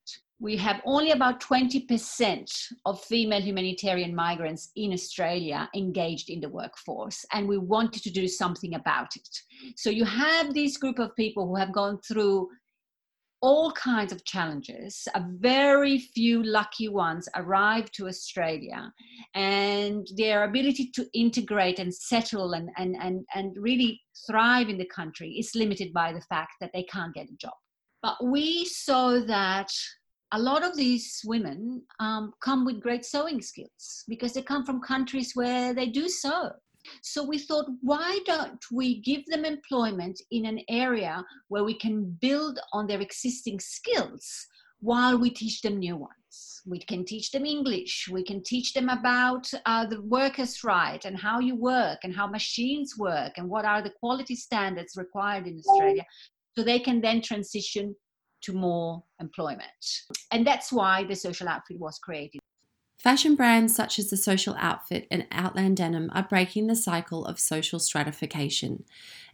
we 0.43 0.57
have 0.57 0.83
only 0.85 1.13
about 1.13 1.41
20% 1.41 2.73
of 2.85 3.01
female 3.05 3.41
humanitarian 3.41 4.13
migrants 4.13 4.73
in 4.75 4.93
Australia 4.93 5.71
engaged 5.77 6.31
in 6.31 6.41
the 6.41 6.49
workforce, 6.49 7.25
and 7.33 7.47
we 7.47 7.59
wanted 7.59 8.03
to 8.03 8.11
do 8.11 8.27
something 8.27 8.75
about 8.75 9.15
it. 9.15 9.29
So 9.77 9.89
you 9.89 10.05
have 10.05 10.53
this 10.53 10.77
group 10.77 10.99
of 10.99 11.15
people 11.15 11.47
who 11.47 11.55
have 11.55 11.73
gone 11.73 12.01
through 12.01 12.49
all 13.43 13.73
kinds 13.73 14.13
of 14.13 14.25
challenges. 14.25 15.07
A 15.15 15.23
very 15.39 15.99
few 15.99 16.43
lucky 16.43 16.89
ones 16.89 17.29
arrive 17.35 17.91
to 17.93 18.07
Australia, 18.07 18.93
and 19.35 20.07
their 20.17 20.45
ability 20.45 20.91
to 20.95 21.07
integrate 21.13 21.79
and 21.81 21.93
settle 21.93 22.53
and, 22.53 22.71
and, 22.79 22.97
and, 23.01 23.27
and 23.35 23.55
really 23.59 24.01
thrive 24.27 24.69
in 24.69 24.79
the 24.79 24.87
country 24.87 25.33
is 25.33 25.55
limited 25.55 25.93
by 25.93 26.13
the 26.13 26.23
fact 26.23 26.53
that 26.61 26.71
they 26.73 26.85
can't 26.85 27.15
get 27.15 27.29
a 27.29 27.37
job. 27.37 27.55
But 28.03 28.25
we 28.25 28.65
saw 28.65 29.21
that 29.27 29.71
a 30.33 30.39
lot 30.39 30.65
of 30.65 30.77
these 30.77 31.21
women 31.25 31.83
um, 32.01 32.33
come 32.43 32.65
with 32.65 32.81
great 32.81 33.05
sewing 33.05 33.43
skills 33.43 34.05
because 34.09 34.33
they 34.33 34.43
come 34.43 34.65
from 34.65 34.81
countries 34.81 35.33
where 35.35 35.75
they 35.75 35.87
do 35.87 36.09
sew. 36.09 36.51
So 37.03 37.25
we 37.25 37.39
thought, 37.39 37.67
why 37.81 38.19
don't 38.27 38.63
we 38.73 39.01
give 39.01 39.25
them 39.27 39.45
employment 39.45 40.21
in 40.31 40.47
an 40.47 40.61
area 40.69 41.25
where 41.49 41.65
we 41.65 41.75
can 41.75 42.17
build 42.21 42.59
on 42.73 42.87
their 42.87 43.01
existing 43.01 43.61
skills 43.61 44.47
while 44.81 45.19
we 45.19 45.31
teach 45.31 45.63
them 45.63 45.79
new 45.79 45.97
ones? 45.97 46.63
We 46.67 46.79
can 46.79 47.05
teach 47.05 47.31
them 47.31 47.45
English. 47.45 48.09
We 48.11 48.25
can 48.25 48.43
teach 48.43 48.73
them 48.73 48.89
about 48.89 49.51
uh, 49.67 49.87
the 49.87 50.01
workers' 50.03 50.65
right 50.65 51.05
and 51.05 51.19
how 51.19 51.41
you 51.41 51.57
work 51.57 52.01
and 52.05 52.15
how 52.15 52.27
machines 52.27 52.97
work 52.99 53.33
and 53.37 53.49
what 53.49 53.65
are 53.65 53.83
the 53.83 53.93
quality 54.01 54.35
standards 54.35 54.97
required 54.97 55.47
in 55.47 55.59
Australia. 55.59 56.05
So 56.57 56.63
they 56.63 56.79
can 56.79 57.01
then 57.01 57.23
transition 57.23 57.95
to 58.43 58.53
more 58.53 59.03
employment. 59.21 59.87
And 60.33 60.47
that's 60.47 60.73
why 60.73 61.05
the 61.05 61.15
social 61.15 61.49
outfit 61.49 61.79
was 61.79 61.99
created. 61.99 62.42
Fashion 63.03 63.35
brands 63.35 63.75
such 63.75 63.99
as 63.99 64.11
the 64.11 64.17
Social 64.17 64.55
Outfit 64.61 65.09
and 65.11 65.27
Outland 65.33 65.79
Denim 65.79 66.09
are 66.15 66.23
breaking 66.23 66.69
the 66.69 66.77
cycle 66.77 67.25
of 67.25 67.41
social 67.41 67.81
stratification 67.81 68.85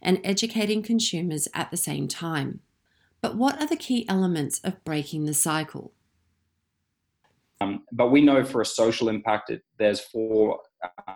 and 0.01 0.19
educating 0.23 0.81
consumers 0.81 1.47
at 1.53 1.69
the 1.69 1.77
same 1.77 2.07
time. 2.07 2.61
But 3.21 3.35
what 3.35 3.61
are 3.61 3.67
the 3.67 3.75
key 3.75 4.09
elements 4.09 4.59
of 4.63 4.83
breaking 4.83 5.25
the 5.25 5.35
cycle? 5.35 5.93
Um, 7.61 7.83
but 7.91 8.09
we 8.09 8.21
know 8.21 8.43
for 8.43 8.61
a 8.61 8.65
social 8.65 9.07
impact, 9.07 9.51
it, 9.51 9.61
there's 9.77 9.99
four 9.99 10.61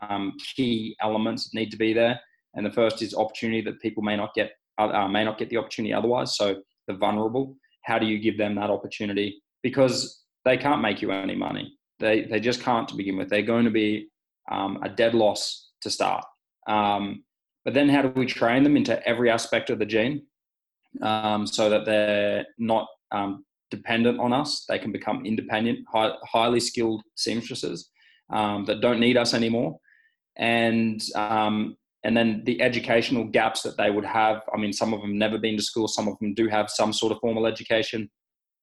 um, 0.08 0.34
key 0.56 0.96
elements 1.02 1.50
that 1.50 1.58
need 1.58 1.72
to 1.72 1.78
be 1.78 1.92
there. 1.92 2.20
And 2.54 2.63
the 2.63 2.72
first 2.72 3.02
is 3.02 3.16
opportunity 3.16 3.62
that 3.62 3.82
people 3.82 4.04
may 4.04 4.16
not 4.16 4.36
get 4.36 4.52
uh, 4.78 5.08
may 5.08 5.24
not 5.24 5.39
get 5.39 5.50
the 5.50 5.58
opportunity 5.58 5.92
otherwise. 5.92 6.38
So 6.38 6.62
the 6.86 6.94
vulnerable 6.94 7.56
how 7.82 7.98
do 7.98 8.06
you 8.06 8.20
give 8.20 8.38
them 8.38 8.54
that 8.56 8.70
opportunity? 8.70 9.42
Because 9.63 10.22
they 10.46 10.56
can't 10.56 10.84
make 10.84 11.02
you 11.02 11.10
any 11.10 11.36
money. 11.36 11.80
They, 12.04 12.24
they 12.26 12.42
just 12.42 12.62
can't 12.62 12.88
to 12.89 12.96
begin 12.96 13.18
with. 13.18 13.30
They're 13.30 13.42
going 13.42 13.63
to 13.63 13.72
be 13.72 14.10
um, 14.52 14.80
a 14.84 14.89
dead 14.89 15.16
loss 15.16 15.70
to 15.82 15.89
start. 15.89 16.26
Um, 16.68 17.24
but 17.63 17.74
then 17.74 17.88
how 17.88 18.02
do 18.02 18.10
we 18.10 18.26
train 18.26 18.63
them 18.63 18.76
into 18.76 19.02
every 19.08 19.30
aspect 19.30 19.70
of 19.70 19.80
the 19.80 19.86
jean 19.86 20.26
um, 21.02 21.48
so 21.48 21.70
that 21.70 21.86
they're 21.86 22.46
not 22.58 22.88
um, 23.12 23.46
dependent 23.72 24.20
on 24.20 24.34
us? 24.34 24.66
They 24.68 24.80
can 24.80 24.92
become 24.92 25.26
independent, 25.26 25.80
high, 25.92 26.12
highly 26.30 26.60
skilled 26.60 27.04
seamstresses 27.16 27.89
um, 28.30 28.66
that 28.66 28.82
don't 28.82 29.00
need 29.00 29.16
us 29.16 29.34
anymore. 29.34 29.78
And 30.36 31.02
um, 31.16 31.78
and 32.04 32.18
then 32.18 32.44
the 32.46 32.62
educational 32.62 33.24
gaps 33.24 33.62
that 33.62 33.78
they 33.78 33.89
would 33.89 34.04
have. 34.04 34.42
I 34.54 34.58
mean, 34.58 34.74
some 34.74 34.94
of 34.94 35.00
them 35.00 35.18
never 35.18 35.38
been 35.38 35.56
to 35.56 35.63
school, 35.63 35.88
some 35.88 36.10
of 36.10 36.20
them 36.20 36.34
do 36.34 36.50
have 36.50 36.70
some 36.70 36.92
sort 36.92 37.13
of 37.13 37.20
formal 37.20 37.46
education. 37.46 38.10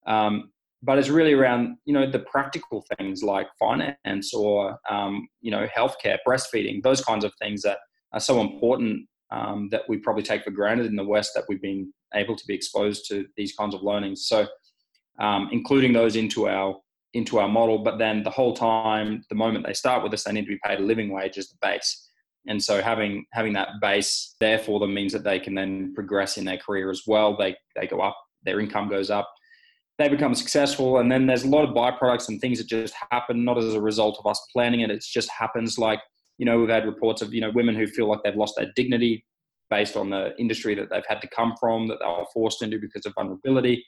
Um, 0.07 0.51
but 0.83 0.99
it's 0.99 1.09
really 1.09 1.35
around, 1.35 1.77
you 1.85 1.93
know, 1.93 2.11
the 2.11 2.21
practical 2.21 2.85
things 2.97 3.23
like 3.23 3.49
finance 3.59 4.33
or, 4.33 4.79
um, 4.89 5.29
you 5.41 5.51
know, 5.51 5.67
healthcare, 5.77 6.19
breastfeeding, 6.27 6.83
those 6.83 7.05
kinds 7.05 7.25
of 7.25 7.33
things 7.41 7.63
that 7.63 7.79
are 8.13 8.21
so 8.21 8.41
important 8.41 9.07
um, 9.31 9.69
that 9.71 9.83
we 9.89 9.99
probably 9.99 10.23
take 10.23 10.43
for 10.43 10.51
granted 10.51 10.87
in 10.87 10.97
the 10.97 11.05
West 11.05 11.33
that 11.35 11.45
we've 11.49 11.63
been 11.63 11.93
able 12.15 12.35
to 12.35 12.47
be 12.47 12.55
exposed 12.55 13.07
to 13.09 13.27
these 13.37 13.55
kinds 13.55 13.75
of 13.75 13.83
learnings. 13.83 14.27
So, 14.27 14.47
um, 15.19 15.49
including 15.53 15.93
those 15.93 16.17
into 16.17 16.49
our 16.49 16.77
into 17.13 17.39
our 17.41 17.49
model, 17.49 17.79
but 17.79 17.99
then 17.99 18.23
the 18.23 18.31
whole 18.31 18.55
time, 18.55 19.23
the 19.29 19.35
moment 19.35 19.67
they 19.67 19.75
start 19.75 20.03
with 20.03 20.15
us, 20.15 20.25
they 20.25 20.33
need 20.33 20.43
to 20.43 20.47
be 20.47 20.61
paid 20.65 20.79
a 20.79 20.83
living 20.83 21.11
wage 21.11 21.39
as 21.39 21.49
the 21.49 21.57
base 21.61 22.09
And 22.47 22.63
so 22.63 22.81
having 22.81 23.27
having 23.33 23.53
that 23.55 23.69
base 23.81 24.35
there 24.41 24.59
for 24.59 24.81
them 24.81 24.95
means 24.95 25.13
that 25.13 25.25
they 25.25 25.39
can 25.39 25.55
then 25.55 25.93
progress 25.95 26.39
in 26.39 26.45
their 26.45 26.57
career 26.57 26.91
as 26.91 27.03
well. 27.07 27.37
They 27.37 27.57
they 27.77 27.87
go 27.87 28.01
up, 28.01 28.17
their 28.45 28.61
income 28.61 28.89
goes 28.89 29.11
up, 29.11 29.31
they 30.01 30.09
become 30.09 30.35
successful, 30.35 30.99
and 30.99 31.13
then 31.13 31.27
there's 31.27 31.45
a 31.45 31.49
lot 31.49 31.63
of 31.63 31.75
byproducts 31.75 32.29
and 32.29 32.41
things 32.41 32.59
that 32.59 32.67
just 32.67 32.95
happen, 33.11 33.45
not 33.45 33.59
as 33.59 33.75
a 33.75 33.81
result 33.81 34.17
of 34.19 34.27
us 34.27 34.41
planning 34.51 34.81
it. 34.81 34.91
It 34.91 35.05
just 35.07 35.29
happens. 35.31 35.79
Like 35.79 36.01
you 36.39 36.47
know, 36.47 36.59
we've 36.59 36.71
had 36.71 36.87
reports 36.87 37.21
of 37.21 37.35
you 37.35 37.41
know 37.41 37.51
women 37.51 37.75
who 37.75 37.87
feel 37.87 38.09
like 38.09 38.21
they've 38.25 38.35
lost 38.35 38.55
their 38.57 38.73
dignity 38.75 39.27
based 39.69 39.97
on 39.97 40.09
the 40.11 40.35
industry 40.39 40.75
that 40.75 40.89
they've 40.91 41.05
had 41.07 41.21
to 41.21 41.29
come 41.29 41.55
from, 41.61 41.87
that 41.89 41.99
they 42.01 42.07
were 42.07 42.25
forced 42.33 42.63
into 42.63 42.79
because 42.79 43.05
of 43.05 43.13
vulnerability. 43.15 43.85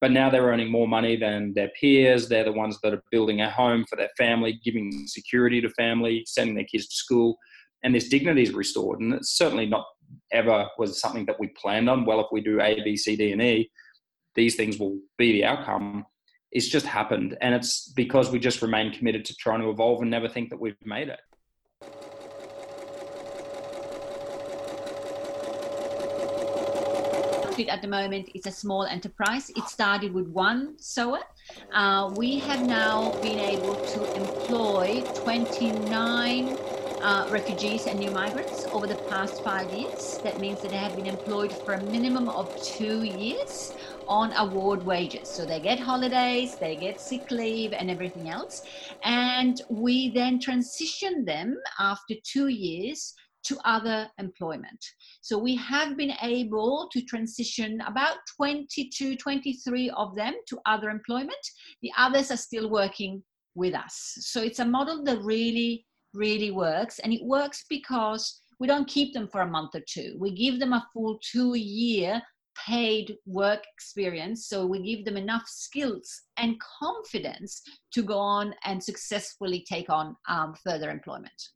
But 0.00 0.12
now 0.12 0.30
they're 0.30 0.44
earning 0.46 0.70
more 0.70 0.86
money 0.86 1.16
than 1.16 1.52
their 1.54 1.70
peers. 1.78 2.28
They're 2.28 2.44
the 2.44 2.52
ones 2.52 2.78
that 2.82 2.94
are 2.94 3.02
building 3.10 3.40
a 3.40 3.50
home 3.50 3.84
for 3.90 3.96
their 3.96 4.10
family, 4.16 4.60
giving 4.64 5.06
security 5.06 5.60
to 5.60 5.68
family, 5.70 6.22
sending 6.26 6.54
their 6.54 6.64
kids 6.64 6.86
to 6.86 6.94
school 6.94 7.36
and 7.82 7.94
this 7.94 8.08
dignity 8.08 8.42
is 8.42 8.52
restored. 8.52 9.00
And 9.00 9.14
it's 9.14 9.36
certainly 9.36 9.66
not 9.66 9.86
ever 10.32 10.68
was 10.78 11.00
something 11.00 11.26
that 11.26 11.38
we 11.38 11.48
planned 11.48 11.88
on. 11.88 12.04
Well, 12.04 12.20
if 12.20 12.26
we 12.32 12.40
do 12.40 12.60
A, 12.60 12.82
B, 12.82 12.96
C, 12.96 13.16
D, 13.16 13.32
and 13.32 13.42
E, 13.42 13.70
these 14.38 14.54
things 14.54 14.78
will 14.78 14.96
be 15.16 15.32
the 15.32 15.44
outcome. 15.44 16.06
It's 16.52 16.68
just 16.68 16.86
happened. 16.86 17.36
And 17.40 17.54
it's 17.56 17.88
because 17.88 18.30
we 18.30 18.38
just 18.38 18.62
remain 18.62 18.92
committed 18.92 19.24
to 19.26 19.34
trying 19.34 19.60
to 19.62 19.68
evolve 19.68 20.00
and 20.00 20.10
never 20.10 20.28
think 20.28 20.48
that 20.50 20.60
we've 20.60 20.76
made 20.84 21.08
it. 21.08 21.20
at 27.68 27.82
the 27.82 27.88
moment 27.88 28.30
it's 28.36 28.46
a 28.46 28.52
small 28.52 28.84
enterprise. 28.84 29.50
It 29.50 29.64
started 29.64 30.14
with 30.14 30.28
one 30.28 30.78
sewer. 30.78 31.24
Uh, 31.72 32.14
we 32.16 32.38
have 32.38 32.64
now 32.64 33.10
been 33.20 33.40
able 33.40 33.74
to 33.94 34.00
employ 34.14 35.02
29 35.14 36.56
uh, 37.02 37.28
refugees 37.30 37.88
and 37.88 37.98
new 37.98 38.12
migrants 38.12 38.64
over 38.66 38.86
the 38.86 39.00
past 39.10 39.42
five 39.42 39.68
years. 39.72 40.18
That 40.22 40.38
means 40.38 40.62
that 40.62 40.70
they 40.70 40.76
have 40.76 40.94
been 40.94 41.06
employed 41.06 41.52
for 41.52 41.72
a 41.74 41.82
minimum 41.82 42.28
of 42.28 42.46
two 42.62 43.02
years 43.02 43.74
on 44.08 44.32
award 44.32 44.82
wages. 44.84 45.28
So 45.28 45.44
they 45.44 45.60
get 45.60 45.78
holidays, 45.78 46.56
they 46.56 46.74
get 46.76 47.00
sick 47.00 47.30
leave, 47.30 47.72
and 47.72 47.90
everything 47.90 48.28
else. 48.28 48.62
And 49.04 49.60
we 49.68 50.10
then 50.10 50.40
transition 50.40 51.24
them 51.24 51.56
after 51.78 52.14
two 52.24 52.48
years 52.48 53.14
to 53.44 53.58
other 53.64 54.08
employment. 54.18 54.84
So 55.20 55.38
we 55.38 55.54
have 55.56 55.96
been 55.96 56.12
able 56.22 56.88
to 56.92 57.02
transition 57.02 57.80
about 57.86 58.16
22, 58.36 59.16
23 59.16 59.90
of 59.90 60.14
them 60.16 60.34
to 60.48 60.58
other 60.66 60.90
employment. 60.90 61.44
The 61.82 61.92
others 61.96 62.30
are 62.30 62.36
still 62.36 62.68
working 62.68 63.22
with 63.54 63.74
us. 63.74 64.16
So 64.20 64.42
it's 64.42 64.58
a 64.58 64.64
model 64.64 65.04
that 65.04 65.22
really 65.22 65.84
really 66.14 66.50
works. 66.50 66.98
And 66.98 67.12
it 67.12 67.24
works 67.24 67.64
because 67.68 68.42
we 68.60 68.66
don't 68.66 68.88
keep 68.88 69.14
them 69.14 69.28
for 69.28 69.42
a 69.42 69.46
month 69.46 69.74
or 69.74 69.82
two. 69.88 70.16
We 70.18 70.34
give 70.34 70.58
them 70.58 70.72
a 70.72 70.86
full 70.92 71.18
two 71.22 71.54
year 71.54 72.20
paid 72.66 73.16
work 73.26 73.64
experience. 73.74 74.46
So 74.46 74.66
we 74.66 74.82
give 74.82 75.04
them 75.04 75.16
enough 75.16 75.46
skills 75.46 76.22
and 76.36 76.56
confidence 76.60 77.62
to 77.92 78.02
go 78.02 78.18
on 78.18 78.54
and 78.64 78.82
successfully 78.82 79.64
take 79.68 79.90
on 79.90 80.16
um, 80.28 80.54
further 80.64 80.90
employment. 80.90 81.50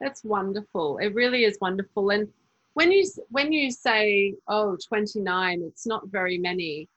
That's 0.00 0.24
wonderful. 0.24 0.98
It 0.98 1.14
really 1.14 1.44
is 1.44 1.58
wonderful. 1.60 2.10
And 2.10 2.28
when 2.74 2.92
you 2.92 3.04
when 3.30 3.52
you 3.52 3.72
say 3.72 4.34
oh 4.46 4.76
29 4.86 5.62
it's 5.66 5.84
not 5.84 6.06
very 6.12 6.38
many 6.38 6.88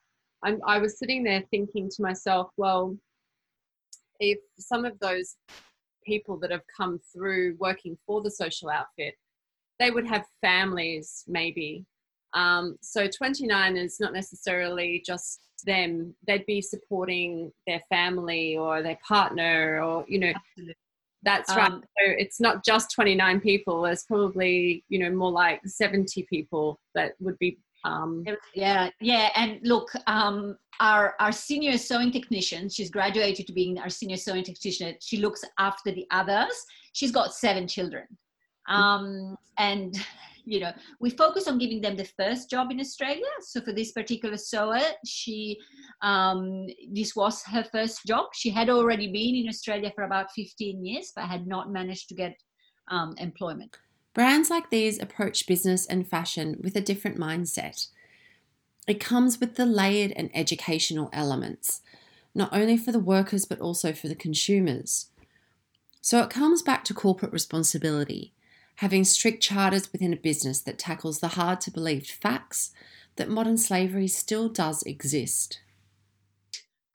I'm, 0.43 0.59
i 0.67 0.77
was 0.77 0.99
sitting 0.99 1.23
there 1.23 1.41
thinking 1.49 1.89
to 1.89 2.03
myself 2.03 2.51
well 2.55 2.95
if 4.19 4.37
some 4.59 4.85
of 4.85 4.97
those 4.99 5.37
people 6.05 6.37
that 6.37 6.51
have 6.51 6.63
come 6.75 6.99
through 7.11 7.57
working 7.59 7.97
for 8.05 8.21
the 8.21 8.31
social 8.31 8.69
outfit, 8.69 9.15
they 9.79 9.91
would 9.91 10.07
have 10.07 10.25
families 10.41 11.23
maybe. 11.27 11.85
Um, 12.33 12.77
so 12.81 13.07
29 13.07 13.77
is 13.77 13.99
not 13.99 14.13
necessarily 14.13 15.03
just 15.05 15.41
them, 15.65 16.15
they'd 16.27 16.45
be 16.45 16.61
supporting 16.61 17.51
their 17.67 17.81
family 17.89 18.57
or 18.57 18.81
their 18.81 18.97
partner 19.07 19.81
or, 19.83 20.05
you 20.07 20.19
know. 20.19 20.33
Absolutely. 20.35 20.75
That's 21.23 21.55
right. 21.55 21.71
Um, 21.71 21.81
so 21.81 22.13
it's 22.17 22.39
not 22.39 22.65
just 22.65 22.91
29 22.95 23.41
people. 23.41 23.83
There's 23.83 24.03
probably, 24.03 24.83
you 24.89 24.97
know, 24.97 25.11
more 25.11 25.31
like 25.31 25.61
70 25.65 26.23
people 26.23 26.79
that 26.95 27.13
would 27.19 27.37
be 27.37 27.59
um, 27.83 28.23
yeah, 28.53 28.89
yeah, 28.99 29.29
and 29.35 29.59
look, 29.63 29.89
um, 30.07 30.57
our 30.79 31.15
our 31.19 31.31
senior 31.31 31.77
sewing 31.77 32.11
technician, 32.11 32.69
she's 32.69 32.91
graduated 32.91 33.47
to 33.47 33.53
being 33.53 33.79
our 33.79 33.89
senior 33.89 34.17
sewing 34.17 34.43
technician. 34.43 34.95
She 34.99 35.17
looks 35.17 35.43
after 35.57 35.91
the 35.91 36.05
others. 36.11 36.53
She's 36.93 37.11
got 37.11 37.33
seven 37.33 37.67
children, 37.67 38.05
um, 38.67 39.35
and 39.57 39.95
you 40.45 40.60
know 40.60 40.71
we 40.99 41.10
focus 41.10 41.47
on 41.47 41.58
giving 41.58 41.82
them 41.82 41.95
the 41.95 42.10
first 42.17 42.49
job 42.49 42.71
in 42.71 42.80
Australia. 42.80 43.32
So 43.41 43.62
for 43.62 43.73
this 43.73 43.91
particular 43.91 44.38
sewer, 44.38 44.82
she 45.06 45.60
um, 46.01 46.67
this 46.91 47.15
was 47.15 47.43
her 47.43 47.63
first 47.63 48.06
job. 48.06 48.27
She 48.34 48.49
had 48.49 48.69
already 48.69 49.12
been 49.12 49.36
in 49.36 49.47
Australia 49.47 49.91
for 49.95 50.04
about 50.04 50.32
15 50.32 50.86
years, 50.86 51.12
but 51.15 51.25
had 51.25 51.47
not 51.47 51.71
managed 51.71 52.10
to 52.10 52.15
get 52.15 52.36
um, 52.89 53.15
employment. 53.17 53.77
Brands 54.13 54.49
like 54.49 54.69
these 54.69 54.99
approach 54.99 55.47
business 55.47 55.86
and 55.86 56.08
fashion 56.08 56.60
with 56.62 56.75
a 56.75 56.82
different 56.82 57.17
mindset. 57.17 57.88
It 58.88 58.99
comes 58.99 59.39
with 59.39 59.56
the 59.56 59.65
layered 59.65 60.12
and 60.15 60.30
educational 60.34 61.10
elements, 61.13 61.82
not 62.36 62.49
only 62.51 62.77
for 62.77 62.91
the 62.91 62.99
workers 62.99 63.45
but 63.45 63.60
also 63.60 63.93
for 63.93 64.08
the 64.08 64.15
consumers. 64.15 65.08
So 66.01 66.21
it 66.21 66.30
comes 66.30 66.62
back 66.62 66.84
to 66.86 66.93
corporate 66.93 67.32
responsibility, 67.32 68.34
having 68.81 69.03
strict 69.03 69.43
charters 69.43 69.91
within 69.91 70.11
a 70.11 70.17
business 70.17 70.61
that 70.61 70.79
tackles 70.79 71.19
the 71.19 71.27
hard 71.27 71.61
to 71.61 71.69
believe 71.69 72.03
facts 72.07 72.71
that 73.15 73.29
modern 73.29 73.55
slavery 73.55 74.07
still 74.07 74.49
does 74.49 74.81
exist. 74.83 75.59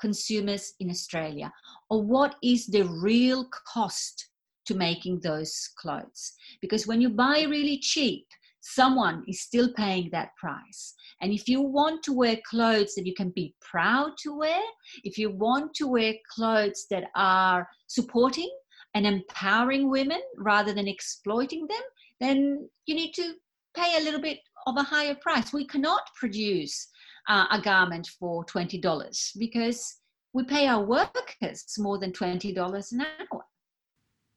Consumers 0.01 0.75
in 0.81 0.91
Australia, 0.91 1.53
or 1.89 2.03
what 2.03 2.35
is 2.43 2.67
the 2.67 2.83
real 2.83 3.49
cost 3.73 4.31
to 4.67 4.75
making 4.75 5.21
those 5.21 5.71
clothes. 5.79 6.33
Because 6.61 6.89
when 6.89 7.01
you 7.01 7.09
buy 7.09 7.43
really 7.43 7.79
cheap, 7.79 8.27
someone 8.63 9.23
is 9.29 9.43
still 9.43 9.73
paying 9.75 10.11
that 10.11 10.31
price. 10.37 10.93
And 11.21 11.33
if 11.33 11.49
you 11.49 11.61
want 11.61 12.03
to 12.03 12.13
wear 12.13 12.37
clothes 12.51 12.97
that 12.97 13.07
you 13.07 13.15
can 13.15 13.31
be 13.31 13.55
proud 13.61 14.17
to 14.25 14.37
wear, 14.37 14.61
if 15.05 15.19
you 15.19 15.31
want 15.31 15.73
to 15.75 15.87
wear 15.87 16.15
clothes 16.35 16.87
that 16.91 17.05
are 17.15 17.69
supporting 17.87 18.51
and 18.97 19.07
empowering 19.07 19.91
women 19.91 20.23
rather 20.39 20.73
than 20.73 20.89
exploiting 20.89 21.67
them, 21.67 21.83
then 22.19 22.67
you 22.87 22.95
need 22.95 23.13
to 23.13 23.35
pay 23.77 23.99
a 23.99 24.03
little 24.03 24.23
bit 24.23 24.39
of 24.67 24.79
a 24.79 24.83
higher 24.83 25.15
price. 25.15 25.53
We 25.53 25.67
cannot 25.67 26.01
produce 26.19 26.89
uh, 27.29 27.45
a 27.51 27.61
garment 27.61 28.09
for 28.19 28.47
$20 28.47 29.39
because 29.39 29.97
we 30.33 30.45
pay 30.45 30.67
our 30.67 30.83
workers 30.83 31.77
more 31.79 31.99
than 31.99 32.13
$20 32.13 32.93
an 32.93 33.01
hour. 33.03 33.43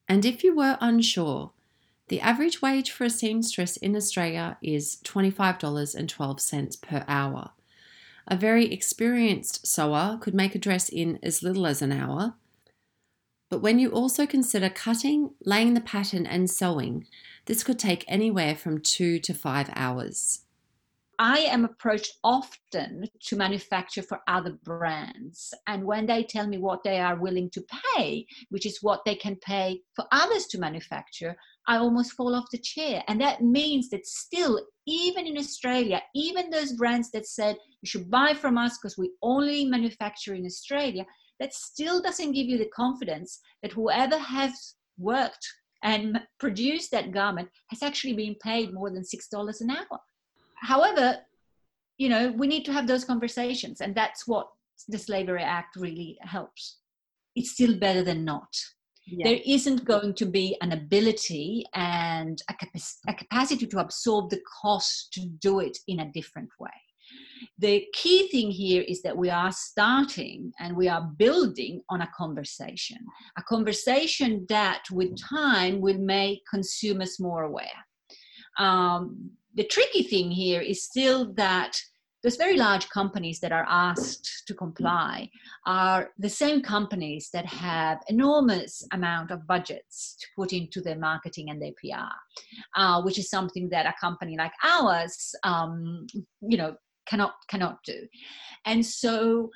And 0.10 0.26
if 0.26 0.44
you 0.44 0.54
were 0.54 0.78
unsure, 0.82 1.52
the 2.10 2.20
average 2.20 2.62
wage 2.62 2.92
for 2.92 3.06
a 3.06 3.10
seamstress 3.10 3.78
in 3.78 3.96
Australia 3.96 4.58
is 4.62 4.98
$25.12 5.06 6.82
per 6.82 7.06
hour. 7.08 7.52
A 8.28 8.36
very 8.36 8.74
experienced 8.74 9.66
sewer 9.66 10.18
could 10.20 10.34
make 10.34 10.54
a 10.54 10.60
dress 10.60 10.90
in 10.90 11.18
as 11.24 11.44
little 11.44 11.66
as 11.66 11.82
an 11.82 11.94
hour. 11.94 12.34
But 13.50 13.62
when 13.62 13.80
you 13.80 13.90
also 13.90 14.28
consider 14.28 14.70
cutting, 14.70 15.32
laying 15.44 15.74
the 15.74 15.82
pattern, 15.82 16.28
and 16.28 16.50
sewing, 16.50 17.08
this 17.46 17.64
could 17.64 17.80
take 17.80 18.06
anywhere 18.08 18.56
from 18.56 18.80
two 18.80 19.20
to 19.20 19.34
five 19.34 19.72
hours. 19.76 20.42
I 21.22 21.40
am 21.40 21.66
approached 21.66 22.18
often 22.24 23.10
to 23.26 23.36
manufacture 23.36 24.02
for 24.02 24.22
other 24.30 24.54
brands. 24.64 25.54
And 25.68 25.84
when 25.84 26.06
they 26.06 26.24
tell 26.24 26.48
me 26.48 26.58
what 26.58 26.84
they 26.84 26.98
are 27.02 27.20
willing 27.20 27.50
to 27.50 27.66
pay, 27.98 28.26
which 28.52 28.66
is 28.66 28.82
what 28.82 29.04
they 29.04 29.16
can 29.16 29.36
pay 29.36 29.82
for 29.96 30.06
others 30.14 30.46
to 30.48 30.60
manufacture, 30.60 31.36
I 31.68 31.76
almost 31.78 32.14
fall 32.14 32.34
off 32.34 32.52
the 32.52 32.58
chair. 32.58 33.04
And 33.10 33.20
that 33.20 33.42
means 33.42 33.90
that 33.90 34.06
still, 34.06 34.66
even 34.88 35.28
in 35.28 35.38
Australia, 35.38 36.02
even 36.16 36.50
those 36.50 36.72
brands 36.72 37.12
that 37.12 37.26
said 37.26 37.58
you 37.82 37.90
should 37.90 38.10
buy 38.10 38.34
from 38.34 38.58
us 38.58 38.78
because 38.78 38.98
we 38.98 39.12
only 39.22 39.66
manufacture 39.66 40.36
in 40.36 40.46
Australia, 40.46 41.06
that 41.40 41.54
still 41.54 42.02
doesn't 42.02 42.34
give 42.34 42.48
you 42.48 42.58
the 42.58 42.70
confidence 42.76 43.40
that 43.62 43.74
whoever 43.74 44.18
has 44.18 44.76
worked 44.98 45.48
and 45.84 46.20
produced 46.40 46.92
that 46.92 47.12
garment 47.12 47.50
has 47.70 47.82
actually 47.82 48.14
been 48.14 48.36
paid 48.44 48.74
more 48.74 48.90
than 48.90 49.04
$6 49.04 49.62
an 49.62 49.72
hour 49.72 50.00
however, 50.62 51.18
you 51.98 52.10
know, 52.10 52.32
we 52.38 52.48
need 52.48 52.66
to 52.66 52.74
have 52.74 52.88
those 52.88 53.04
conversations, 53.04 53.82
and 53.82 53.96
that's 53.96 54.28
what 54.28 54.48
the 54.88 54.98
Slavery 54.98 55.44
Act 55.44 55.76
really 55.76 56.18
helps. 56.22 56.78
It's 57.36 57.52
still 57.52 57.78
better 57.78 58.04
than 58.04 58.26
not. 58.26 58.50
Yeah. 59.06 59.30
There 59.30 59.40
isn't 59.46 59.86
going 59.86 60.14
to 60.16 60.26
be 60.26 60.56
an 60.62 60.72
ability 60.72 61.66
and 61.74 62.42
a, 62.50 62.54
cap- 62.54 62.70
a 63.08 63.14
capacity 63.14 63.66
to 63.68 63.80
absorb 63.80 64.30
the 64.30 64.42
cost 64.62 65.12
to 65.14 65.26
do 65.26 65.60
it 65.60 65.78
in 65.88 66.02
a 66.02 66.12
different 66.12 66.50
way. 66.60 66.70
The 67.58 67.86
key 67.94 68.30
thing 68.30 68.52
here 68.52 68.82
is 68.82 69.02
that 69.02 69.18
we 69.18 69.30
are 69.30 69.52
starting 69.52 70.52
and 70.60 70.76
we 70.76 70.88
are 70.88 71.10
building 71.18 71.82
on 71.90 72.02
a 72.02 72.10
conversation, 72.16 72.98
a 73.38 73.44
conversation 73.44 74.46
that 74.50 74.84
with 74.92 75.20
time 75.22 75.82
will 75.82 75.98
make 75.98 76.42
consumers 76.50 77.20
more 77.20 77.44
aware. 77.44 77.86
Um, 78.58 79.32
the 79.56 79.64
tricky 79.64 80.04
thing 80.04 80.32
here 80.32 80.62
is 80.62 80.84
still 80.84 81.34
that 81.34 81.78
those 82.24 82.36
very 82.36 82.58
large 82.58 82.90
companies 82.90 83.40
that 83.40 83.54
are 83.54 83.66
asked 83.70 84.44
to 84.46 84.54
comply 84.54 85.30
are 85.66 86.10
the 86.18 86.30
same 86.30 86.62
companies 86.62 87.30
that 87.32 87.46
have 87.46 88.00
enormous 88.10 88.84
amount 88.92 89.32
of 89.32 89.48
budgets 89.48 90.18
to 90.20 90.28
put 90.36 90.52
into 90.52 90.82
their 90.82 90.98
marketing 90.98 91.50
and 91.50 91.62
their 91.62 91.72
PR, 91.82 92.12
uh, 92.76 93.02
which 93.04 93.18
is 93.18 93.30
something 93.30 93.70
that 93.70 93.86
a 93.86 93.94
company 94.02 94.36
like 94.38 94.52
ours, 94.64 95.34
um, 95.44 96.06
you 96.42 96.58
know, 96.58 96.76
cannot 97.10 97.34
cannot 97.50 97.78
do. 97.84 98.08
And 98.66 98.86
so 98.86 99.50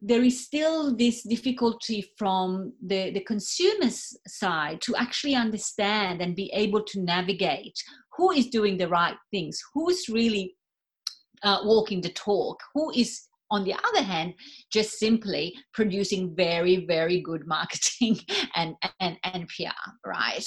there 0.00 0.22
is 0.22 0.44
still 0.44 0.94
this 0.94 1.22
difficulty 1.24 2.12
from 2.16 2.72
the, 2.86 3.10
the 3.10 3.20
consumer's 3.20 4.16
side 4.28 4.80
to 4.82 4.94
actually 4.94 5.34
understand 5.34 6.22
and 6.22 6.36
be 6.36 6.50
able 6.54 6.84
to 6.84 7.00
navigate 7.02 7.76
who 8.16 8.30
is 8.30 8.46
doing 8.46 8.76
the 8.76 8.88
right 8.88 9.16
things, 9.32 9.60
who's 9.74 10.08
really 10.08 10.54
uh, 11.42 11.58
walking 11.64 12.00
the 12.00 12.10
talk, 12.10 12.60
who 12.74 12.92
is 12.92 13.27
on 13.50 13.64
the 13.64 13.74
other 13.74 14.02
hand 14.02 14.34
just 14.70 14.98
simply 14.98 15.54
producing 15.72 16.34
very 16.34 16.86
very 16.86 17.20
good 17.20 17.46
marketing 17.46 18.18
and 18.56 18.74
and, 19.00 19.16
and 19.24 19.48
pr 19.48 19.72
right? 20.04 20.44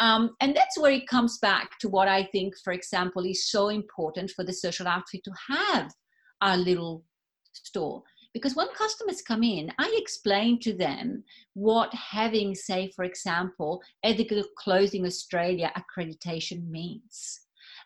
Um, 0.00 0.30
and 0.40 0.54
that's 0.54 0.78
where 0.78 0.92
it 0.92 1.06
comes 1.06 1.38
back 1.38 1.78
to 1.80 1.88
what 1.88 2.08
i 2.08 2.24
think 2.32 2.54
for 2.62 2.72
example 2.72 3.24
is 3.24 3.50
so 3.50 3.68
important 3.68 4.30
for 4.30 4.44
the 4.44 4.52
social 4.52 4.88
outfit 4.88 5.22
to 5.24 5.32
have 5.48 5.92
a 6.40 6.56
little 6.56 7.04
store. 7.52 8.02
Because 8.32 8.56
when 8.56 8.66
customers 8.76 9.22
come 9.22 9.44
in 9.44 9.70
i 9.78 9.96
explain 9.96 10.58
to 10.60 10.72
them 10.72 11.22
what 11.52 11.94
having 11.94 12.54
say 12.54 12.90
for 12.96 13.04
example 13.04 13.80
ethical 14.02 14.42
clothing 14.58 15.06
australia 15.06 15.70
accreditation 15.78 16.68
means 16.68 17.43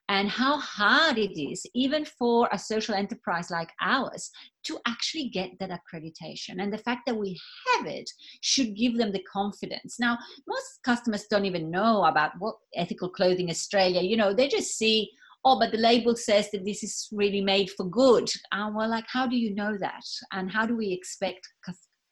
and 0.09 0.31
how 0.31 0.59
hard 0.59 1.19
it 1.19 1.39
is, 1.39 1.65
even 1.75 2.05
for 2.05 2.49
a 2.51 2.59
social 2.59 2.95
enterprise 2.95 3.51
like 3.51 3.71
ours, 3.81 4.31
to 4.65 4.79
actually 4.87 5.29
get 5.29 5.51
that 5.61 5.71
accreditation. 5.71 6.61
And 6.63 6.73
the 6.73 6.79
fact 6.79 7.03
that 7.07 7.17
we 7.17 7.39
have 7.75 7.87
it 7.87 8.09
should 8.41 8.75
give 8.75 8.97
them 8.97 9.13
the 9.13 9.23
confidence. 9.31 9.99
Now, 10.01 10.17
most 10.47 10.81
customers 10.83 11.27
don't 11.31 11.45
even 11.45 11.71
know 11.71 12.05
about 12.05 12.33
what 12.39 12.57
Ethical 12.75 13.11
Clothing 13.11 13.51
Australia, 13.51 14.01
you 14.01 14.17
know, 14.17 14.33
they 14.33 14.49
just 14.49 14.79
see, 14.79 15.11
oh, 15.45 15.59
but 15.59 15.73
the 15.73 15.79
label 15.79 16.17
says 16.17 16.51
that 16.53 16.65
this 16.65 16.83
is 16.83 17.09
really 17.13 17.43
made 17.43 17.71
for 17.71 17.85
good. 17.85 18.31
And 18.53 18.75
we're 18.75 18.87
like, 18.87 19.07
how 19.09 19.27
do 19.27 19.37
you 19.37 19.55
know 19.55 19.77
that? 19.79 20.05
And 20.33 20.51
how 20.51 20.65
do 20.65 20.75
we 20.77 20.91
expect, 20.91 21.47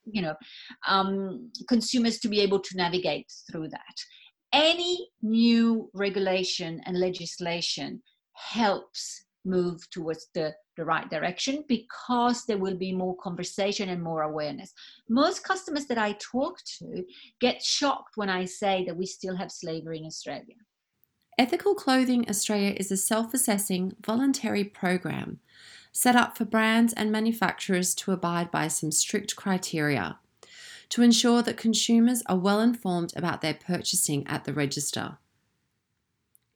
you 0.05 0.21
know, 0.21 0.35
um, 0.87 1.51
consumers 1.67 2.19
to 2.21 2.29
be 2.29 2.41
able 2.41 2.61
to 2.61 2.77
navigate 2.77 3.33
through 3.51 3.69
that? 3.69 3.97
Any 4.53 5.09
new 5.23 5.91
regulation 5.95 6.81
and 6.87 6.99
legislation 6.99 8.03
helps 8.33 9.25
move 9.45 9.89
towards 9.91 10.29
the, 10.35 10.53
the 10.77 10.85
right 10.85 11.09
direction 11.09 11.65
because 11.69 12.45
there 12.45 12.59
will 12.59 12.77
be 12.77 12.93
more 12.93 13.17
conversation 13.17 13.89
and 13.89 14.03
more 14.03 14.23
awareness. 14.23 14.73
Most 15.09 15.45
customers 15.45 15.87
that 15.87 15.99
I 15.99 16.17
talk 16.19 16.59
to 16.79 17.05
get 17.41 17.63
shocked 17.63 18.17
when 18.17 18.29
I 18.29 18.45
say 18.45 18.85
that 18.87 18.97
we 18.97 19.07
still 19.07 19.37
have 19.37 19.53
slavery 19.53 19.99
in 19.99 20.07
Australia. 20.07 20.57
Ethical 21.39 21.75
Clothing 21.75 22.29
Australia 22.29 22.75
is 22.77 22.91
a 22.91 22.97
self 22.97 23.35
assessing 23.35 23.95
voluntary 24.05 24.65
program 24.65 25.39
set 25.93 26.17
up 26.17 26.37
for 26.37 26.45
brands 26.45 26.93
and 26.93 27.11
manufacturers 27.11 27.95
to 27.95 28.13
abide 28.13 28.51
by 28.51 28.69
some 28.69 28.91
strict 28.91 29.37
criteria 29.37 30.19
to 30.89 31.03
ensure 31.03 31.43
that 31.43 31.57
consumers 31.57 32.23
are 32.27 32.39
well 32.39 32.61
informed 32.61 33.13
about 33.17 33.41
their 33.41 33.55
purchasing 33.55 34.27
at 34.27 34.45
the 34.45 34.53
register. 34.53 35.19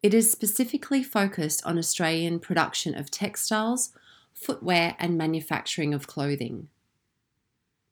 It 0.03 0.15
is 0.15 0.33
specifically 0.33 1.03
focused 1.03 1.65
on 1.67 1.79
Australian 1.79 2.41
production 2.41 2.95
of 2.97 3.11
textiles, 3.11 3.91
footwear, 4.33 4.97
and 4.99 5.19
manufacturing 5.19 5.93
of 5.93 6.07
clothing. 6.07 6.69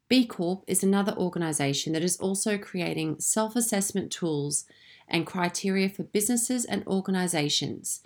B 0.08 0.24
Corp 0.24 0.64
is 0.66 0.82
another 0.82 1.12
organisation 1.12 1.92
that 1.92 2.02
is 2.02 2.16
also 2.16 2.56
creating 2.56 3.20
self 3.20 3.54
assessment 3.54 4.10
tools 4.10 4.64
and 5.06 5.26
criteria 5.26 5.88
for 5.88 6.02
businesses 6.02 6.64
and 6.64 6.86
organisations 6.86 8.00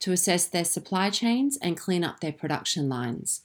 to 0.00 0.10
assess 0.10 0.46
their 0.46 0.64
supply 0.64 1.10
chains 1.10 1.56
and 1.62 1.76
clean 1.76 2.02
up 2.02 2.18
their 2.20 2.32
production 2.32 2.88
lines, 2.88 3.42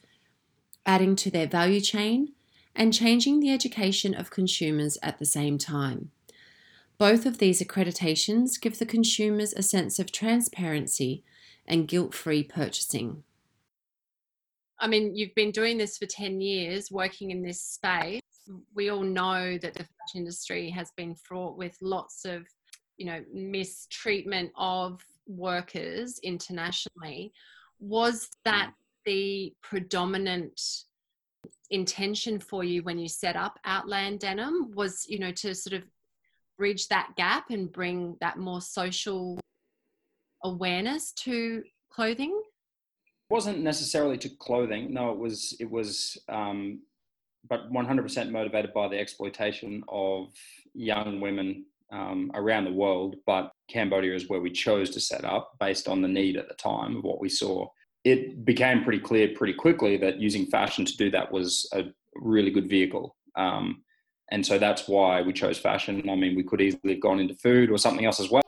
adding 0.85 1.15
to 1.17 1.29
their 1.29 1.47
value 1.47 1.79
chain 1.79 2.33
and 2.79 2.93
changing 2.93 3.41
the 3.41 3.51
education 3.51 4.15
of 4.15 4.31
consumers 4.31 4.97
at 5.03 5.19
the 5.19 5.25
same 5.25 5.57
time. 5.57 6.11
Both 6.97 7.25
of 7.25 7.37
these 7.37 7.61
accreditations 7.61 8.59
give 8.59 8.79
the 8.79 8.85
consumers 8.85 9.51
a 9.53 9.61
sense 9.61 9.99
of 9.99 10.13
transparency 10.13 11.23
and 11.67 11.89
guilt 11.89 12.13
free 12.13 12.41
purchasing. 12.41 13.23
I 14.79 14.87
mean, 14.87 15.13
you've 15.13 15.35
been 15.35 15.51
doing 15.51 15.77
this 15.77 15.97
for 15.97 16.05
10 16.05 16.39
years, 16.39 16.89
working 16.89 17.31
in 17.31 17.43
this 17.43 17.61
space. 17.61 18.21
We 18.73 18.89
all 18.89 19.03
know 19.03 19.57
that 19.57 19.73
the 19.73 19.83
fashion 19.83 20.15
industry 20.15 20.69
has 20.69 20.91
been 20.95 21.15
fraught 21.15 21.57
with 21.57 21.77
lots 21.81 22.23
of, 22.23 22.47
you 22.95 23.05
know, 23.05 23.21
mistreatment 23.33 24.51
of 24.55 25.01
workers 25.27 26.17
internationally. 26.23 27.33
Was 27.81 28.29
that 28.45 28.69
mm. 28.69 28.73
the 29.05 29.53
predominant 29.61 30.85
intention 31.71 32.39
for 32.39 32.63
you 32.63 32.81
when 32.83 32.97
you 32.97 33.07
set 33.07 33.35
up 33.35 33.59
Outland 33.65 34.19
Denim 34.19 34.71
was, 34.73 35.05
you 35.07 35.19
know, 35.19 35.31
to 35.31 35.53
sort 35.53 35.73
of 35.73 35.83
bridge 36.57 36.87
that 36.87 37.11
gap 37.15 37.49
and 37.49 37.71
bring 37.71 38.17
that 38.21 38.37
more 38.37 38.61
social 38.61 39.39
awareness 40.43 41.11
to 41.13 41.63
clothing? 41.91 42.41
It 43.29 43.33
wasn't 43.33 43.59
necessarily 43.59 44.17
to 44.19 44.29
clothing. 44.29 44.93
No, 44.93 45.11
it 45.11 45.17
was 45.17 45.55
it 45.59 45.69
was, 45.69 46.17
um, 46.27 46.81
but 47.49 47.71
100% 47.71 48.31
motivated 48.31 48.73
by 48.73 48.87
the 48.87 48.99
exploitation 48.99 49.83
of 49.87 50.33
young 50.73 51.21
women 51.21 51.65
um, 51.91 52.31
around 52.33 52.65
the 52.65 52.73
world. 52.73 53.15
But 53.25 53.51
Cambodia 53.69 54.13
is 54.15 54.29
where 54.29 54.41
we 54.41 54.51
chose 54.51 54.89
to 54.91 54.99
set 54.99 55.23
up 55.23 55.53
based 55.59 55.87
on 55.87 56.01
the 56.01 56.07
need 56.07 56.37
at 56.37 56.47
the 56.47 56.55
time 56.55 56.97
of 56.97 57.03
what 57.03 57.21
we 57.21 57.29
saw 57.29 57.67
it 58.03 58.45
became 58.45 58.83
pretty 58.83 58.99
clear 58.99 59.29
pretty 59.35 59.53
quickly 59.53 59.97
that 59.97 60.19
using 60.19 60.45
fashion 60.45 60.85
to 60.85 60.97
do 60.97 61.11
that 61.11 61.31
was 61.31 61.67
a 61.73 61.85
really 62.15 62.51
good 62.51 62.69
vehicle. 62.69 63.15
Um, 63.35 63.83
and 64.31 64.45
so 64.45 64.57
that's 64.57 64.87
why 64.87 65.21
we 65.21 65.33
chose 65.33 65.57
fashion. 65.57 66.09
I 66.09 66.15
mean, 66.15 66.35
we 66.35 66.43
could 66.43 66.61
easily 66.61 66.93
have 66.93 67.01
gone 67.01 67.19
into 67.19 67.35
food 67.35 67.71
or 67.71 67.77
something 67.77 68.05
else 68.05 68.19
as 68.19 68.29
well. 68.29 68.43